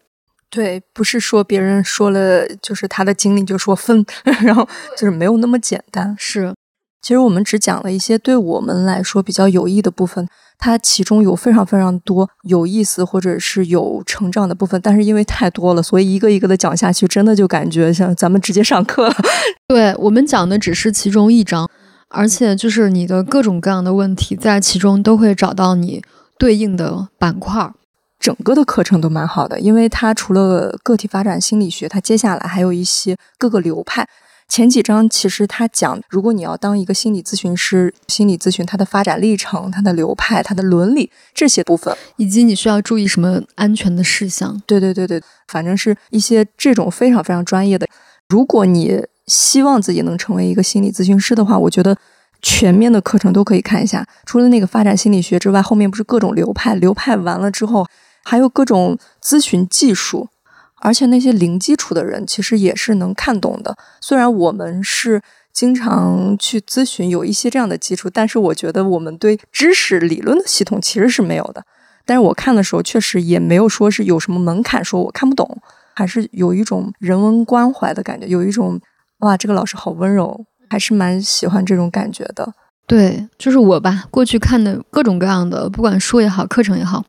[0.48, 4.04] 对，不是说别人说了就是他的经历就说分，
[4.42, 6.12] 然后就是没有那么简单。
[6.18, 6.52] 是，
[7.03, 19.15] 其实我们只讲了一些对我们来说比较有益的部分，它其中有非常非常多有意思或者是有成长的部分，但是因为太多了，所以一个一个的讲下去，真的就感觉像咱们直接上课了。
[19.69, 21.69] 对我们讲的只是其中一章，
[22.09, 26.03] 而且就是你的各种各样的问题在其中都会找到你
[26.39, 27.73] 对应的板块。
[28.19, 34.07] 整个的课程都蛮好的，因为它除了个体发展心理学，它接下来还有一些各个流派。
[34.51, 44.61] 前几章其实他讲，如果你要当一个心理咨询师，心理咨询它的发展历程、它的流派、它的伦理这些部分，以及你需要注意什么安全的事项。
[44.67, 47.87] 对对对对，反正是一些这种非常非常专业的。
[48.29, 51.97] 如果你希望自己能成为一个心理咨询师的话，我觉得
[52.43, 54.05] 全面的课程都可以看一下。
[54.27, 57.87] 除了那个发展心理学之外，后面不是各种流派，流派完了之后。
[58.23, 60.29] 还有各种咨询技术，
[60.81, 63.77] 而且那些零基础的人其实也是能看懂的。
[64.01, 71.62] 虽然我们是经常去咨询，有一些这样的基础，但是我觉得我们对知识理论的系统其实是没有的。
[72.07, 75.61] 但是我看的时候，确实也没有说是有什么门槛，说我看不懂，
[75.95, 78.81] 还是有一种人文关怀的感觉，有一种
[79.19, 82.53] 哇，这个老师好温柔，还是蛮喜欢这种感觉的。
[82.87, 87.05] 对，就是我吧，过去看的各种各样的，不管书也好，课程也好。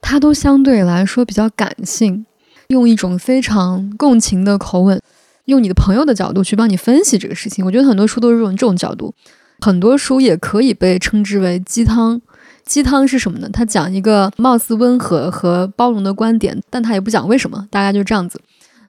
[0.00, 2.24] 它都相对来说比较感性，
[2.68, 5.00] 用一种非常共情的口吻，
[5.46, 7.64] 用你的朋友的角度去帮你分析这个事情。
[7.64, 9.14] 我觉得很多书都是用这种角度，
[9.60, 12.20] 很多书也可以被称之为鸡汤。
[12.64, 13.48] 鸡汤是什么呢？
[13.52, 18.40] 他讲一个貌似温和和包容的观点，但他也不讲为什么，大概就这样子。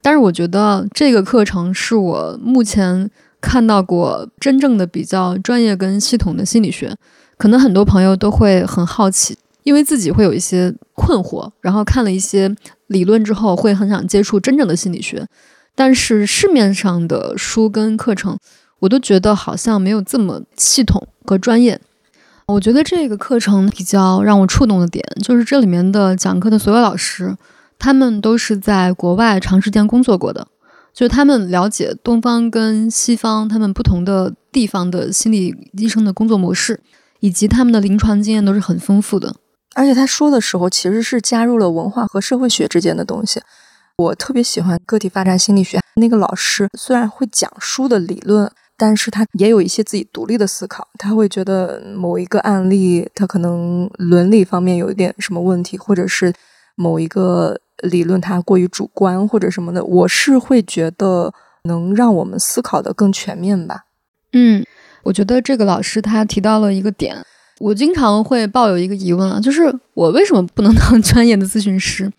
[0.01, 3.09] 但是我觉得这个课程是我目前
[3.39, 6.95] 看到过真正的比较专业跟系统的心理学，
[7.37, 9.37] 可能很多朋友都会很好奇。
[9.63, 12.49] 因为自己会有一些困惑，然后看了一些
[12.87, 15.27] 理论之后，会很想接触真正的心理学，
[15.75, 18.37] 但是市面上的书跟课程，
[18.79, 21.79] 我都觉得好像没有这么系统和专业。
[22.47, 27.35] 我觉得这个课程比较让我触动的点，就是这里面的讲课的所有老师，
[27.77, 30.47] 他们都是在国外长时间工作过的，
[30.93, 36.79] 就他们了解东方跟西方他们不同的地方的心理医生的工作模式，
[37.19, 39.35] 以及他们的临床经验都是很丰富的。
[39.77, 43.39] 而且他说的时候，其实是加入了文化和社会学之间的东西。
[43.95, 50.87] 我特别喜欢个体发展心理学那个老师，虽然会讲书的理论，但是他也有一些自己独立的思考。
[50.97, 56.33] 他会觉得某一个案例，他可能伦理方面有一点什么问题，或者是
[56.75, 59.85] 某一个理论它过于主观或者什么的。
[59.85, 61.31] 我是会觉得
[61.65, 63.85] 能让我们思考的更全面吧。
[64.33, 64.65] 嗯，
[65.03, 67.23] 我觉得这个老师他提到了一个点。
[67.59, 72.11] 我经常会抱有一个疑问啊，就是我为什么不能当 专业的咨询师？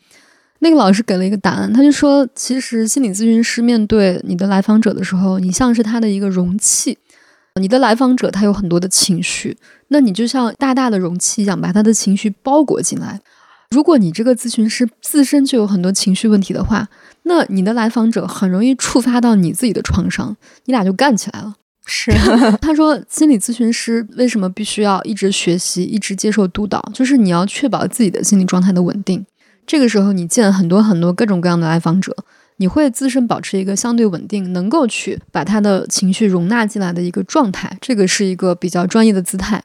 [0.61, 6.99] 那个老师给了一个答案，他就说，其实心理咨询师面对你的来访者的时候，你像是他的一个容器，
[7.61, 9.57] 你的来访者他有很多的情绪，
[9.89, 13.21] 那你就像大大的容器一样，把他的情绪包裹进来。
[13.71, 16.89] 如果你这个咨询师自身就有很多情绪问题的话，
[17.23, 21.55] 那你的来访者很容易触发到你自己的创伤，你俩就干起来了。
[21.91, 22.13] 是，
[22.61, 26.79] 他说，心理咨询师为什么必须要一直学习，一直接受督导？
[26.93, 29.25] 就是你要确保自己的心理状态的稳定。
[29.67, 32.15] 这个时候，你见很多很多各种各样的来访者，
[32.59, 37.75] 你会自身保持一个相对稳定，能够去把他的情绪容纳进来的一个状态。
[37.81, 39.63] 这个是一个比较专业的姿态。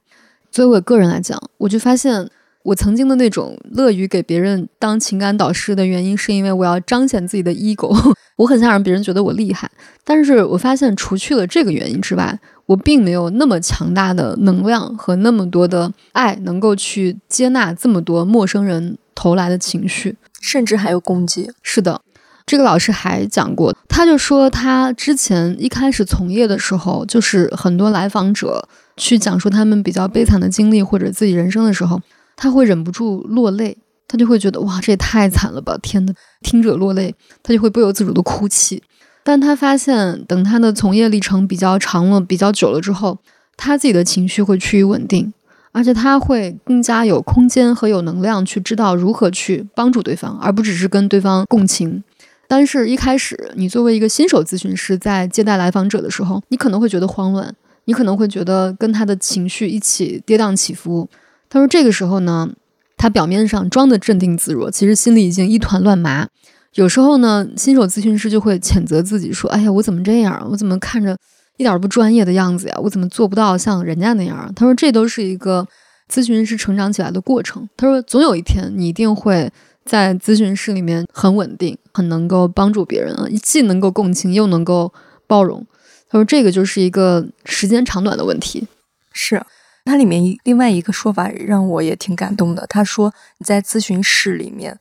[0.50, 2.30] 作为我个人来讲，我就发现。
[2.64, 7.94] 我曾经的那种乐于给别人当情感导师的原因，是因为我要彰显自己的 ego，
[8.38, 9.70] 我很想让别人觉得我厉害。
[10.06, 21.52] 但是我发现，除去了这个原因之外，我并没有那么强大的能量和那么多的爱，能够去接纳这么多陌生人投来的情绪，甚至还有攻击。
[21.62, 22.00] 是的，
[22.46, 32.00] 这个老师还讲过，他就说他之前一开始从业的时候，就是很多来访者去讲述他们比较悲惨的经历或者自己人生的时候。
[32.44, 35.78] 他会忍不住落泪，他就会觉得哇，这也太惨了吧！
[35.82, 38.84] 天呐，听者落泪，他就会不由自主的哭泣。
[39.24, 43.18] 但他发现，等他的从业历程比较长了、比较久了之后，
[43.56, 45.34] 他自己的情绪会趋于稳定，
[45.72, 52.04] 而且他会更加有空间和有能量去知道如何去帮助对方，而不只是跟对方共情。
[52.50, 61.08] 但是，一开始你作为一个新手咨询师，在接待来访者的时候，你可能会觉得慌乱，你可能会觉得跟他的情绪一起跌宕起伏。
[61.54, 62.50] 他说：“这个时候呢，
[62.98, 66.28] 他表面上装的镇定自若，其实心里已经一团乱麻。
[66.74, 70.48] 有时候呢，新手咨询师就会谴责自己说：“哎呀，我怎么这样？
[70.50, 71.16] 我怎么看着
[71.58, 72.76] 一点不专业的样子呀？
[72.82, 75.68] 我怎么做不到像人家那样？”他说：“这都是一个
[76.12, 79.52] 咨询师成长起来的过程。”他说：“总有一天，你一定会
[79.86, 84.92] 在咨询室里面很稳定，很能够帮助别人啊，既能够共情，又能够
[85.28, 85.64] 包容。”
[86.10, 88.68] 他说：“这个就是一个时间长短的问题。”
[89.14, 89.40] 是，
[89.86, 92.66] 它里面另外一个说法让我也挺感动的。
[92.68, 94.80] 他说：“你在咨询室里面。”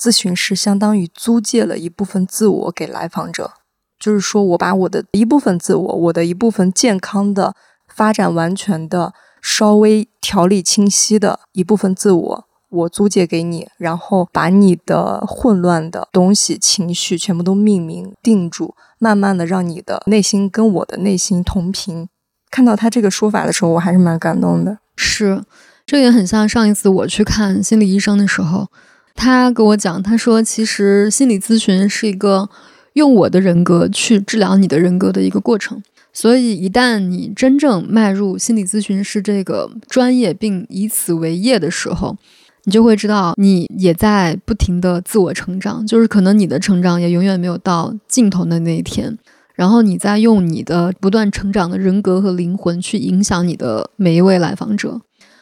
[0.00, 3.52] 咨询师相当于租借了一部分自我给来访者，
[3.98, 7.54] 就是说我把我的一部分自我，我的一部分健康的
[7.86, 22.08] 发展完全的、稍微条理清晰的一部分自我，我租借给你，然后把你的混乱的东西、情绪全部都命名定住，慢慢的让你的内心跟我的内心同频。
[22.50, 24.78] 看到他这个说法的时候，我还是蛮感动的。
[24.96, 25.42] 是，
[25.86, 28.68] 这也很像上一次我去看心理医生的时候。
[29.14, 32.48] 他跟我讲，他说其实心理咨询是一个
[32.94, 35.82] 用我的人格去治疗你的人格的一个过程。
[36.12, 42.16] 所以一旦你真正迈入心理咨询师这个专业，并以此为业的时候，
[42.64, 49.18] 你就会知道你也在不停的自我成长，就是可能你的成长也永远没有到尽头的那一天。
[49.60, 54.98] 然后你再用你的不断成长的人格和灵魂去影响你的每一位来访者。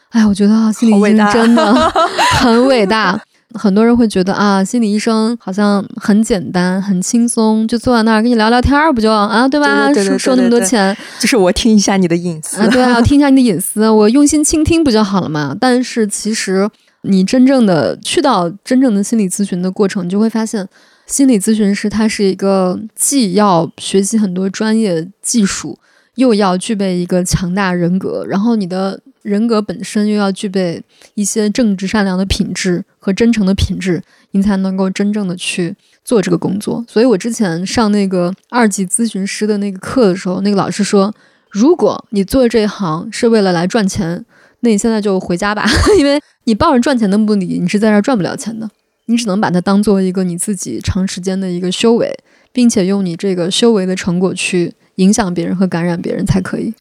[0.09, 1.73] 哎，我觉得心理医生真的
[2.43, 3.17] 很伟大。
[3.55, 9.95] 很多人会觉得啊，心理医生好像很简单、很轻松，就坐在那儿跟你聊聊天儿，不就啊，对吧？
[9.95, 15.57] 收收那么多钱，就是我听一下你的隐私啊，对啊，听一下你的隐私， 我用心倾听不就好了嘛？
[15.61, 16.69] 但是其实
[17.03, 20.67] 你真正的去到真正的心理咨询的过程，你就会发现，
[21.09, 25.77] 心理咨询师他是一个既要学习很多专业技术，
[26.15, 29.01] 又要具备一个强大人格，然后你的。
[29.23, 36.83] 人格本身又要具备一些正直善良的品质和真诚的品质，你才能够真正的去做这个工作。
[36.89, 41.13] 所以我之前上那个二级咨询师的那个课的时候，那个老师说，
[41.51, 44.25] 如果你做这一行是为了来赚钱，
[44.61, 45.67] 那你现在就回家吧，
[45.99, 48.71] 因为你抱着赚钱的目的，你是在这儿赚不了钱的，
[49.09, 52.15] 你只能把它当做一个你自己长时间的一个修为，
[52.53, 56.75] 并且用你这个修为的成果去影响别人和感染别人才可以。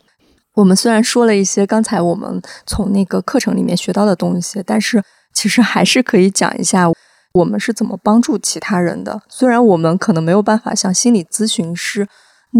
[0.56, 5.02] 我们虽然说了一些刚才我们从那个课程里面学到的东西，但是
[5.34, 6.88] 其实还是可以讲一下
[7.34, 9.22] 我们是怎么帮助其他人的。
[9.30, 12.08] 虽然我们可能没有办法像心理咨询师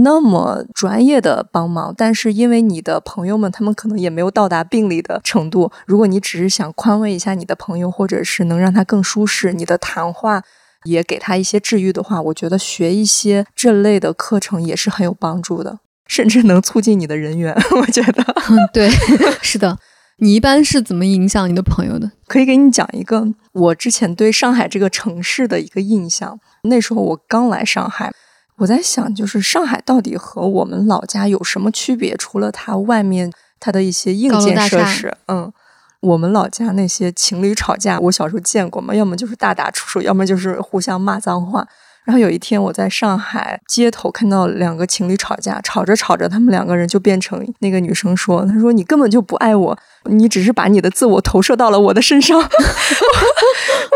[0.03, 10.41] 那么专业的帮忙，但是因为你的朋友们他们可能也没有到达病理的程度，如果你只是想宽慰一下你的朋友，或者是能让他更舒适，你的谈话
[10.83, 15.79] 也给他一些治愈的话，我觉得学一些这类的课程也是很有帮助的。
[16.07, 18.23] 甚至能促进你的人缘，我觉得。
[18.71, 18.89] 对，
[19.43, 19.77] 是的。
[20.19, 22.10] 你一般是怎么影响你的朋友的？
[22.27, 26.39] 可以给你讲一个我之前对上海这个城市的一个印象。
[26.63, 28.12] 那时候我刚来上海，
[28.57, 32.15] 我在想，就是上海到底和我们老家有什么区别？
[32.17, 35.51] 除了它外面它的一些硬件设施，嗯，
[35.99, 41.67] 我们老家那些情侣吵架，我小时候见过嘛，要么就是大打出手，要么就是互相骂脏话。
[42.03, 52.39] 然后有一天，我在上海街头看到两个情侣吵架，吵着吵着，他们两个人就变成那个女生说：“她说你根本就不爱我，你只是把你的自我投射到了我的身上。”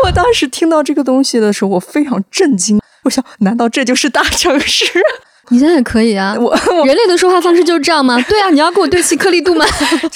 [0.04, 2.81] 我当时听到这个东西的时候，我非常震惊。
[3.04, 4.84] 我想，难道这就是大城市？
[5.50, 6.34] 你现在也可以啊！
[6.38, 6.54] 我
[6.86, 8.20] 人类的说话方式就是这样吗？
[8.28, 9.64] 对啊，你要跟我对齐颗粒度吗？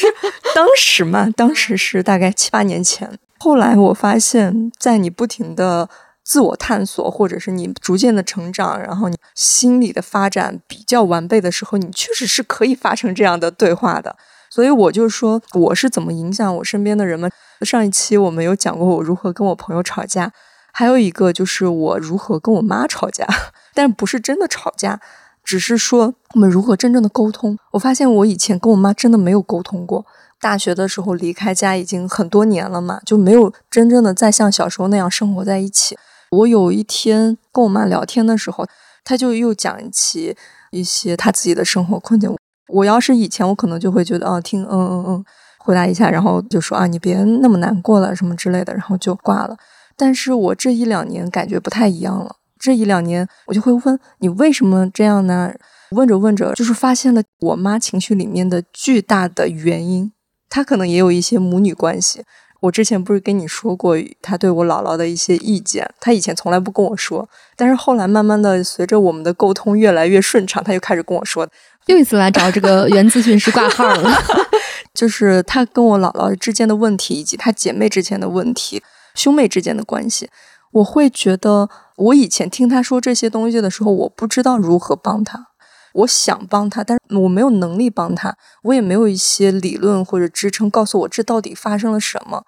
[0.55, 3.19] 当时嘛，当时是大概七八年前。
[3.39, 5.89] 后来我发现，在你不停的。
[6.29, 14.17] 自我探索，或者是你逐渐的成长，然后你心理的发展比较完备的时候，你确实是可以发生这样的对话的。
[14.51, 17.31] 所以我就说，我是怎么影响我身边的人们。
[17.61, 20.33] 上一期我们有讲过我如何跟我朋友吵架，
[20.79, 23.27] 还有一个就是我如何跟我妈吵架，
[23.73, 25.01] 但不是真的吵架，
[25.43, 27.59] 只是说我们如何真正的沟通。
[27.71, 30.05] 我发现我以前跟我妈真的没有沟通过。
[30.39, 35.97] 大学的时候离开家已经很多年了嘛，就没有真正的再像小时候那样生活在一起。
[36.31, 38.67] 我有一天跟我妈聊天的时候，
[39.03, 40.37] 她就又讲起
[40.73, 42.37] 一些她自己的生活困境。
[42.69, 45.25] 我要是以前，我可能就会觉得，哦，听，嗯嗯嗯，
[45.57, 49.57] 回答一下，然后就说啊，你别那么难过了，什么之类的，然后就挂了。
[49.97, 52.37] 但是我这一两年感觉不太一样了。
[52.59, 55.53] 这一两年，我就会问你为什么这样呢？
[55.91, 60.11] 问着问着，就是发现了我妈情绪里面的巨大的原因。
[60.49, 62.25] 她可能也有一些母女关系。
[62.61, 71.47] 我之前不是跟你说过她对我姥姥的一些意见，她以前从来不跟我说，但是后来慢慢的随着我们的沟通越来越顺畅，她又开始跟我说，
[71.87, 74.11] 又一次来找这个原咨询师挂号了。
[74.95, 78.83] 就是她跟我姥姥之间的问题，以及她姐妹之间的问题，
[79.17, 80.31] 兄妹之间的关系，
[80.71, 85.49] 我会觉得，我以前听他说这些东西的时候，我不知道如何帮他，
[85.95, 92.45] 我想帮他，但是我没有能力帮他，我也没有一些理论或者支撑告诉我这到底发生了什么。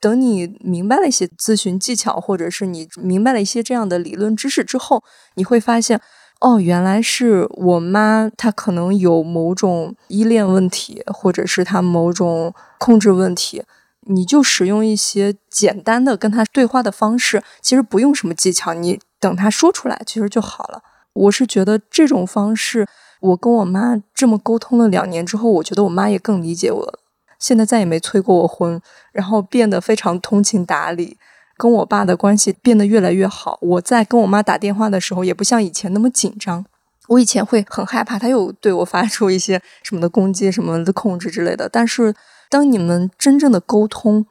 [0.00, 5.02] 等你明白了一些咨询技巧，或者是你明白了一些这样的理论知识之后，
[5.36, 6.00] 你会发现。
[6.40, 13.64] 哦，原来是我妈，她可能有某种依恋问题，或者是她某种控制问题。
[14.08, 20.82] 你就使用一些简单的跟她对话的方式，其实不用什么技巧，你等她说出来，其实就好了。
[21.12, 22.86] 我是觉得这种方式，
[23.20, 26.98] 我跟我妈这么沟通了两年之后，我觉得我妈也更理解我。
[27.38, 28.80] 现在再也没催过我婚，
[29.12, 31.16] 然后变得非常通情达理。
[31.56, 33.58] 跟我爸的关系变得越来越好。
[33.60, 36.64] 我在跟我妈打电话的时候，也不像以前那么紧张。
[37.08, 41.68] 我以前会很害怕，他又对我发出一些什么的攻击、什么的控制之类的。
[41.68, 42.14] 但是，
[42.48, 44.26] 当你们真正的沟通，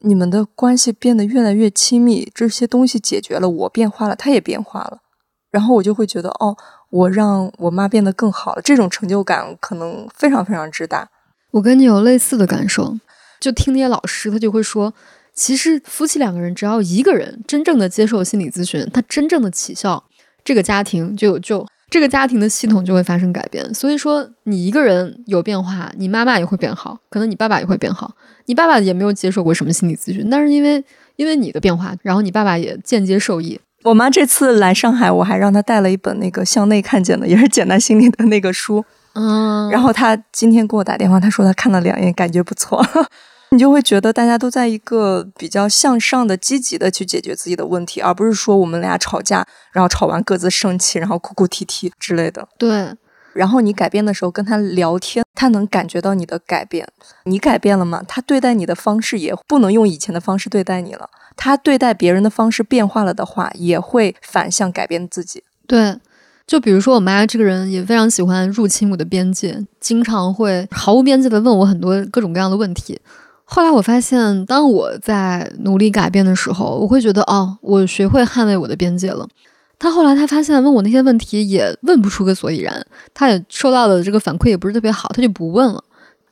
[0.00, 4.98] 你们的关系变得越来越亲密，这些东西解决了，我变化了，他也变化了。
[5.50, 6.56] 然后我就会觉得，哦，
[6.90, 11.08] 我让我妈变得更好了，这种成就感可能非常非常之大。
[11.52, 12.98] 我跟你有类似的感受，
[13.38, 14.94] 就听那些老师，他就会说。
[15.34, 20.04] 其实夫妻两个人，只要一个人真正的接受心理咨询，他真正的起效，
[20.44, 23.72] 这个家庭就有救，这个家庭的系统就会发生改变。
[23.74, 28.14] 所以说，你一个人有变化，你妈妈也会变好，可能你爸爸也会变好。
[28.46, 30.82] 你爸爸也没有接受过什么心理咨询，但是因为
[31.16, 33.60] 因为你的变化，然后你爸爸也间接受益。
[33.84, 38.82] 我妈这次来上海，我还让她带了一本那个向内看见的，也是简单心理的那个书。
[39.12, 42.82] 嗯，然后她今天给我打电话，她说她看了两页，感觉不错。
[43.52, 52.48] 你就会觉得大家都在一个比较向上的、积极的去解决自己的问题，而不是说我们俩吵架，然后吵完各自生气，然后哭哭啼啼之类的。
[52.58, 52.94] 对。
[53.34, 56.86] 然后你改变的时候跟他聊天，他能感觉到你的改变。
[57.24, 58.02] 你改变了吗？
[58.08, 61.08] 他对待你的方式也不能用以前的方式对待你了。
[61.36, 65.44] 他对待别人的方式变化了的话，也会反向改变自己。
[65.66, 65.98] 对。
[66.46, 73.00] 就比如说我妈这个人也非常喜欢入侵我的边界，经常会毫无边界的问我很多各种各样的问题。
[73.44, 79.28] 后来我发现，当我在努力改变的时候，我会觉得哦，我学会捍卫我的边界了。
[79.78, 85.82] 他后来他发现问我那些问题也问不出个所以然，他也收到的这个反馈也不是特别好，他就不问了，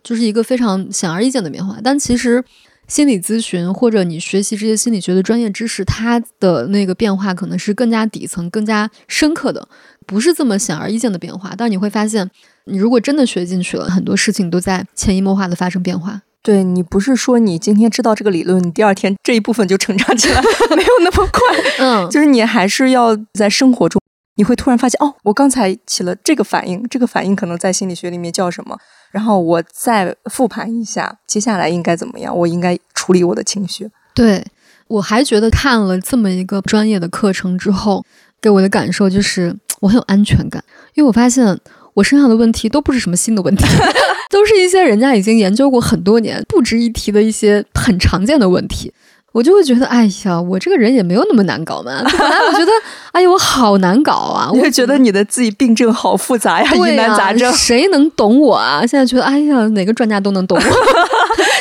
[0.03, 1.77] 就是一个非常显而易见的变化。
[1.83, 2.43] 但其实
[2.87, 9.69] 心理咨询或者你学习这些心理学的专业知识，它的那个变化可能是更加底层、更加深刻的，
[10.07, 11.53] 不是这么显而易见的变化。
[11.59, 12.31] 但你会发现，
[12.65, 16.23] 你如果真的学进去了，很多事情都在潜移默化的发生变化。
[16.43, 20.41] 对你不是说你今天知道这个理论，你第二天这一部分就成长起来，
[20.75, 21.41] 没有那么快。
[21.79, 24.01] 嗯，就是你还是要在生活中，
[24.37, 28.79] 你会突然发现，哦，我刚才起了这个反应，这个反应可能在心理学里面叫什么？
[29.11, 32.35] 然后我再复盘一下，接下来应该怎么样？
[32.37, 33.91] 我应该处理我的情绪。
[34.15, 34.45] 对
[34.89, 38.05] 我还觉得看了这么一个专业的课程之后，
[38.41, 40.65] 给我的感受就是我很有安全感，
[40.95, 41.59] 因为我发现
[41.95, 43.65] 我身上的问题都不是什么新的问题。
[44.31, 48.93] 都是一些人家已经研究过很多年、不值一提的一些很常见的问题，
[49.33, 52.01] 我就会觉得，哎呀，我这个人也没有那么难搞嘛。
[52.05, 52.71] 本来我觉得，
[53.11, 54.49] 哎呀，我好难搞啊！
[54.55, 58.87] 我会觉得你的自己病症好复杂呀，疑难杂症， 谁能懂我啊？
[58.87, 60.63] 现在觉得，哎呀，哪个专家都能懂我，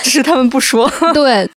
[0.03, 0.87] 只是他们不说。
[1.11, 1.49] 对。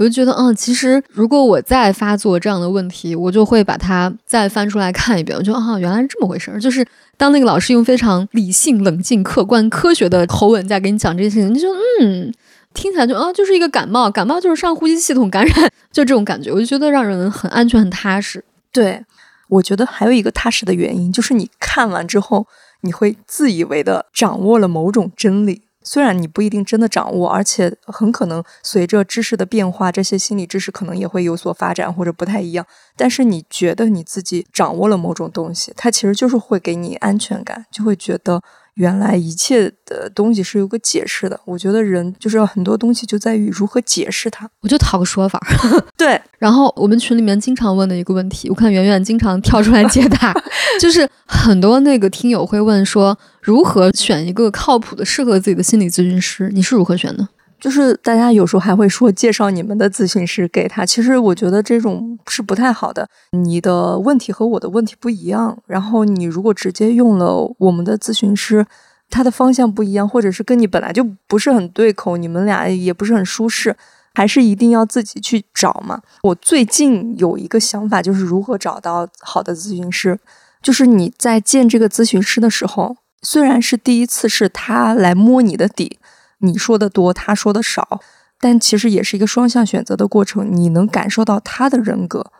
[0.00, 5.36] 我就觉得，嗯，其实如果我再发作这样的问题，我就会把它再翻出来看一遍。
[5.36, 6.58] 我觉得，啊，原来是这么回事儿。
[6.58, 6.82] 就是
[7.18, 11.68] 当那个老师用非常理性、冷静、客观、科学的口吻在给你讲这些事情，你就，
[12.00, 12.32] 嗯，
[12.72, 16.50] 听起来就，啊，就是一个感冒，感冒就是上呼吸系统感染，就这种感觉。
[16.50, 18.42] 我就觉得让人很安全、很踏实。
[18.72, 19.04] 对，
[19.50, 22.46] 我觉得还有一个踏实的原因，就是你看完之后，
[22.80, 25.60] 你会自以为的掌握了某种真理。
[25.92, 32.64] 虽然你不一定真的掌握，而且很可能随着知识的变化，这些心理知识可能也会有所发展或者不太一样。
[32.96, 38.40] 但是你觉得你自己掌握了某种东西，它其实就是会给你安全感，就会觉得。
[38.80, 41.38] 原来一切的东西是有个解释的。
[41.44, 44.48] 我觉得人就是很多东西就在于如何解释它。
[44.62, 45.38] 我就讨个说法。
[45.98, 46.18] 对。
[46.38, 50.34] 然后我们群里面经常问的一个问题，我看圆圆经常跳出来解答，
[50.80, 56.50] 就是很多那个听友会问说，如何选一个靠谱的、适合自己的心理咨询师？
[56.54, 57.28] 你是如何选的？
[57.60, 63.06] 就是大家有时候还会说介绍你们的咨询师给他，其实我觉得这种是不太好的。
[63.32, 68.66] 你的问题和我的问题不一样，然后你如果直接用了我们的咨询师，
[69.10, 73.76] 他的方向不一样，或者是跟你本来就不是很对口，你们俩也不是很舒适，
[74.14, 76.00] 还是一定要自己去找嘛。
[76.22, 80.18] 我最近有一个想法，就是如何找到好的咨询师，
[80.62, 85.98] 就是你在见这个咨询师的时候，虽然是第一次是他来摸你的底。
[86.40, 88.00] 你说的多，他说的少，
[88.38, 90.46] 但其实也是一个双向选择的过程。
[90.50, 92.30] 你能感受到他的人格，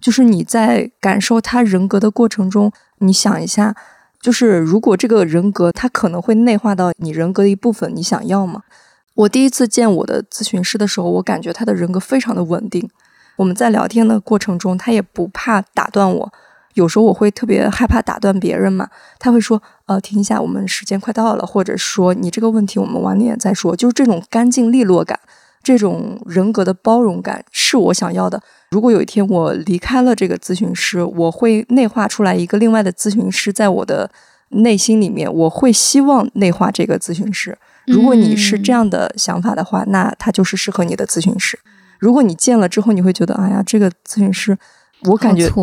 [0.00, 3.74] 就是你在感受他人格的过程中，你想一下，
[4.20, 8.62] 就是如果这个人格他可能会内化到你人格的一部分，你想要吗？
[9.14, 12.88] 我第一次见我的咨询师的时候，我感觉他的人格非常的稳定。
[13.36, 16.32] 我们在聊天的过程中，他也不怕打断我。
[16.78, 25.18] 有时候我会特别害怕打断别人嘛，他会说：“呃，停一下，我们时间快到了。”或者说：“你这个问题我们晚点再说。”就是这种干净利落感，
[25.60, 28.40] 这种人格的包容感是我想要的。
[28.70, 34.08] 如果有一天我离开了这个咨询师，我会内化出来一个另外的咨询师，在我的
[34.50, 37.58] 内心里面，我会希望内化这个咨询师。
[37.86, 41.58] 如果你是这样的想法的话，那他就是适合你的咨询师。
[41.98, 44.56] 如果你见了之后，你会觉得：“哎呀，这个咨询师。”
[45.02, 45.48] 我感觉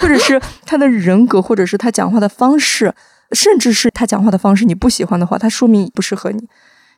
[0.00, 2.94] 或者是他的人格，或者是他讲话的方式，
[3.32, 6.48] 甚至是他讲话的方式你不喜欢的话，他说明不适合你。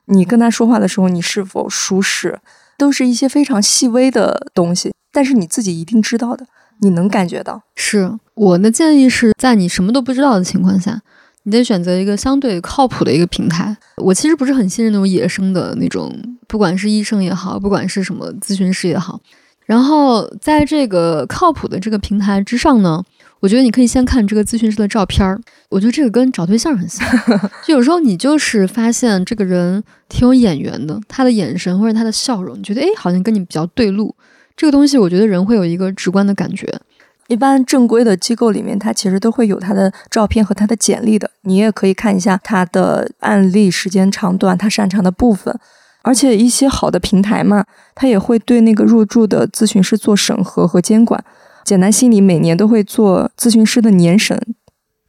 [0.07, 2.41] 你跟他说话的时候，你是否舒适，
[2.77, 6.47] 都是一些非常细微的东西，但是你自己一定知道的，
[6.81, 7.63] 你能感觉到。
[7.77, 11.01] 是我的建议是在你什么都不知道的情况下，
[11.45, 13.77] 你得选择一个相对靠谱的一个平台。
[13.97, 16.13] 我其实不是很信任那种野生的那种，
[16.49, 19.21] 不管是医生也好，不管是什么咨询师也好。
[19.71, 23.01] 然后在这个靠谱的这个平台之上呢，
[23.39, 25.41] 我觉得你可以先看这个咨询师的照片儿。
[25.69, 27.07] 我觉得这个跟找对象很像，
[27.65, 34.13] 就有时候你就是发现这个人挺有眼缘的，他的眼神或者他的笑容，你觉得诶好像跟你比较对路。
[34.57, 36.67] 这个东西我觉得人会有一个直观的感觉。
[37.29, 45.57] 一般正规的机构里面，它其实都会有他的照片和他的简历的，你也可以看一下他的案例时间长短，他擅长的部分。
[46.03, 51.23] 而且一些好的平台嘛，它也会对那个入驻的咨询师做审核和监管。
[51.63, 54.41] 简单心理每年都会做咨询师的年审，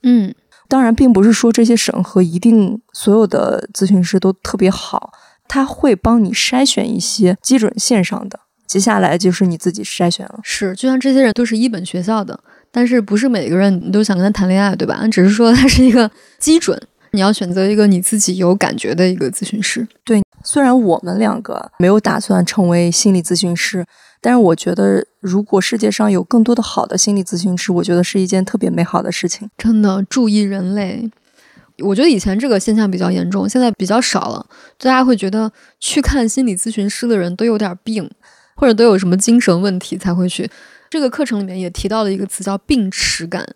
[0.04, 0.36] 嗯，
[0.68, 5.14] 当然并不是说这些审核一定所有的咨询师都特别好，
[5.48, 10.40] 他会帮你筛选一些基准线上的，接下来就是你自己筛选了。
[10.44, 12.38] 是，就像这些人都是一本学校的，
[12.70, 15.08] 但是不是每个人你都想跟他谈恋爱，对吧？
[15.08, 16.80] 只是说他是一个基准，
[17.12, 20.22] 你要选择一个你自己有感觉的一个咨询师，对。
[20.52, 23.86] 虽然我们两个没有打算成为心理咨询师，
[24.20, 29.50] 但是我觉得，如果世界上有更多的好的心理咨询师，我觉得是一件特别美好的事情。
[29.58, 31.10] 真的，注意人类。
[31.80, 34.46] 我觉得以前这个现象比较严重，现在比较少了。
[34.78, 35.50] 大家会觉得
[35.80, 38.12] 去看心理咨询师的人都有点病，
[38.58, 40.52] 或者都有什么精神问题才会去。
[40.90, 43.48] 这个课程里面也提到了一个词叫“病耻感”，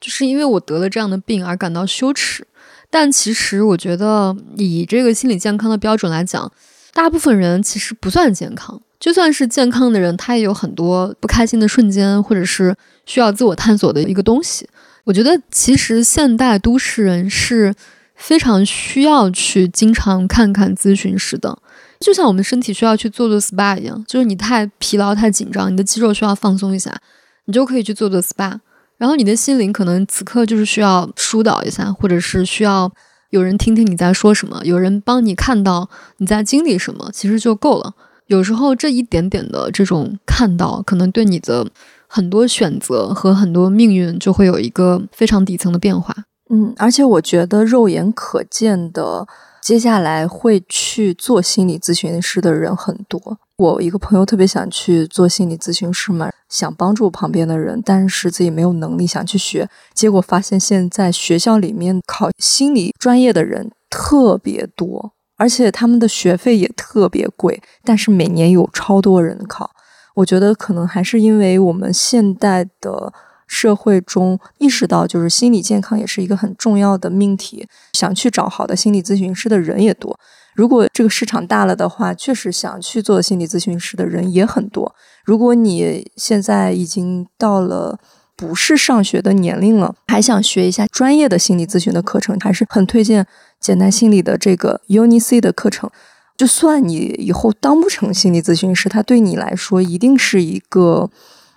[0.00, 2.46] 就是因为我得了这样的病而感到羞耻。
[2.90, 6.50] 但其实，我觉得以这个心理健康的标准来讲，
[6.92, 8.80] 大部分人其实不算健康。
[8.98, 12.74] 就算是健康的人，他也有很多不开心的瞬间，或者是
[13.04, 14.66] 需要自我探索的一个东西。
[15.04, 17.74] 我觉得，其实现代都市人是
[18.14, 21.58] 非常需要去经常看看咨询师的，
[22.00, 26.98] 就像我们身体需要去做做 SPA 一样，就是你太疲劳、太紧张，你的肌肉需要放松一下，
[27.44, 28.58] 你就可以去做做 SPA。
[28.98, 32.90] 然后你的心灵可能此刻就是需要疏导一下，或者是需要
[33.30, 35.88] 有人听听你在说什么，有人帮你看到
[36.18, 37.94] 你在经历什么，其实就够了。
[38.26, 41.66] 有时候这一点点的这种看到，可能对你的
[42.06, 46.14] 很多选择和很多命运就会有一个非常底层的变化。
[46.50, 49.26] 嗯，而且我觉得肉眼可见的。
[49.62, 53.38] 接下来会去做心理咨询师的人很多。
[53.58, 59.68] 我一个朋友特别想去做心理咨询师嘛，想帮助旁边的人，但是自己没有能力想去学。
[59.94, 69.70] 结果发现现在学校里面考心理专业的人特别多，而且他们的学费也特别贵，但是每年有超多人考。
[70.16, 73.12] 我觉得可能还是因为我们现代的。
[73.48, 80.18] 社会中意识到，就是心理健康也是一个很重要的命题，想去找好的心理咨询师的人也多。
[80.56, 84.94] 如果这个市场大了的话，确实想去做心理咨询师的人也很多。
[85.24, 87.98] 如果你现在已经到了
[88.34, 93.26] 不是上学的年龄了，还想学一下专业的心理咨询的课程，还是很推荐
[93.60, 95.90] 简单心理的这个 UNIC 的课程。
[96.36, 101.10] 就算你以后当不成心理咨询师，它对你来说一定是一个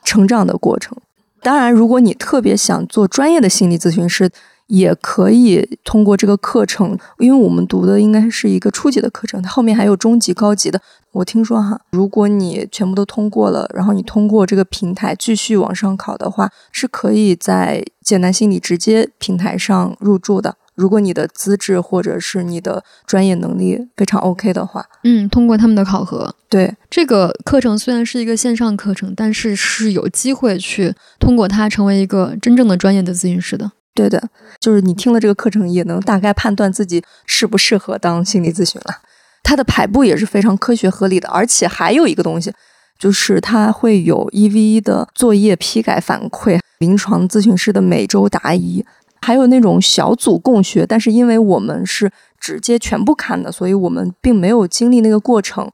[0.04, 0.98] 成长的过程。
[1.42, 4.30] 当然，如果你特别想做专业的心理咨询师，
[4.70, 10.80] 也可以通过这个课程，因为我们读的应该是一个初级的课程，它后面还有中级、高级的。
[11.12, 20.56] 我听说哈，如果你全部都通过了，然后你通过这个平台继续往上考的话，是可以在简单心理直接平台上入驻的。
[20.76, 33.72] 如果你的资质或者是你的专业能力非常 OK 的话，嗯，通过他们的考核，对这个课程虽然是一个线上课程，但是是有机会去通过它成为一个真正的专业的咨询师的。
[33.94, 34.30] 对的，
[34.62, 38.96] 就是你听了这个课程，也能大概判断自己适不适合当心理咨询了。
[39.44, 42.54] 它的排布也是非常科学合理的，而且还有一个东西，
[42.98, 48.86] 就是它会有一 v 一的作业批改反馈，临床咨询师的每周答疑，
[49.22, 50.86] 还有那种小组共学。
[50.86, 55.70] 但是因为我们是直接全部看的，所以我们并没有经历那个过程。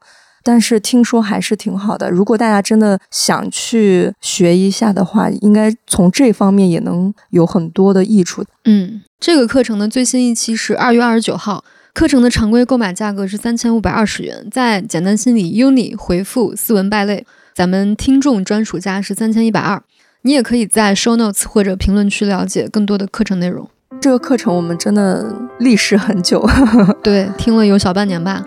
[0.46, 2.08] 但是听说还是挺好的。
[2.08, 8.44] 如果大家真的想去学一下的话，应该从这方面也能有很多的益处。
[8.64, 19.82] 嗯，这个课程的最新一期是二月二十九号，课程的常规购买价格是三千五百二十元，在简单心理 UNI 回复斯文败类，咱们听众专属价是三千一百二。
[20.22, 23.68] 你也可以在 Show Notes 或者评论区了解更多的课程内容。
[24.00, 26.48] 这个课程我们真的历时很久，
[27.02, 28.44] 对，听了有小半年吧。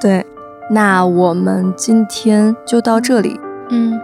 [0.00, 0.26] 对。
[0.70, 3.38] 那我们今天就到这里。
[3.70, 3.98] 嗯，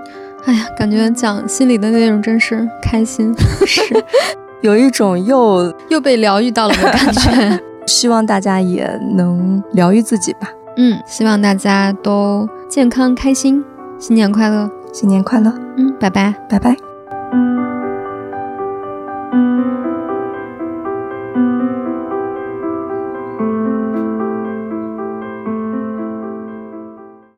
[0.44, 3.34] 哎呀，感觉讲心里的内容真是开心，
[3.66, 3.82] 是
[4.62, 7.60] 有一种又 又被疗愈到了的感觉。
[7.86, 8.86] 希望大家也
[9.16, 10.50] 能疗愈自己吧。
[10.76, 13.64] 嗯，希望大家都健康开心，
[13.98, 15.52] 新年快乐，新年快乐。
[15.76, 16.87] 嗯，拜拜，拜拜。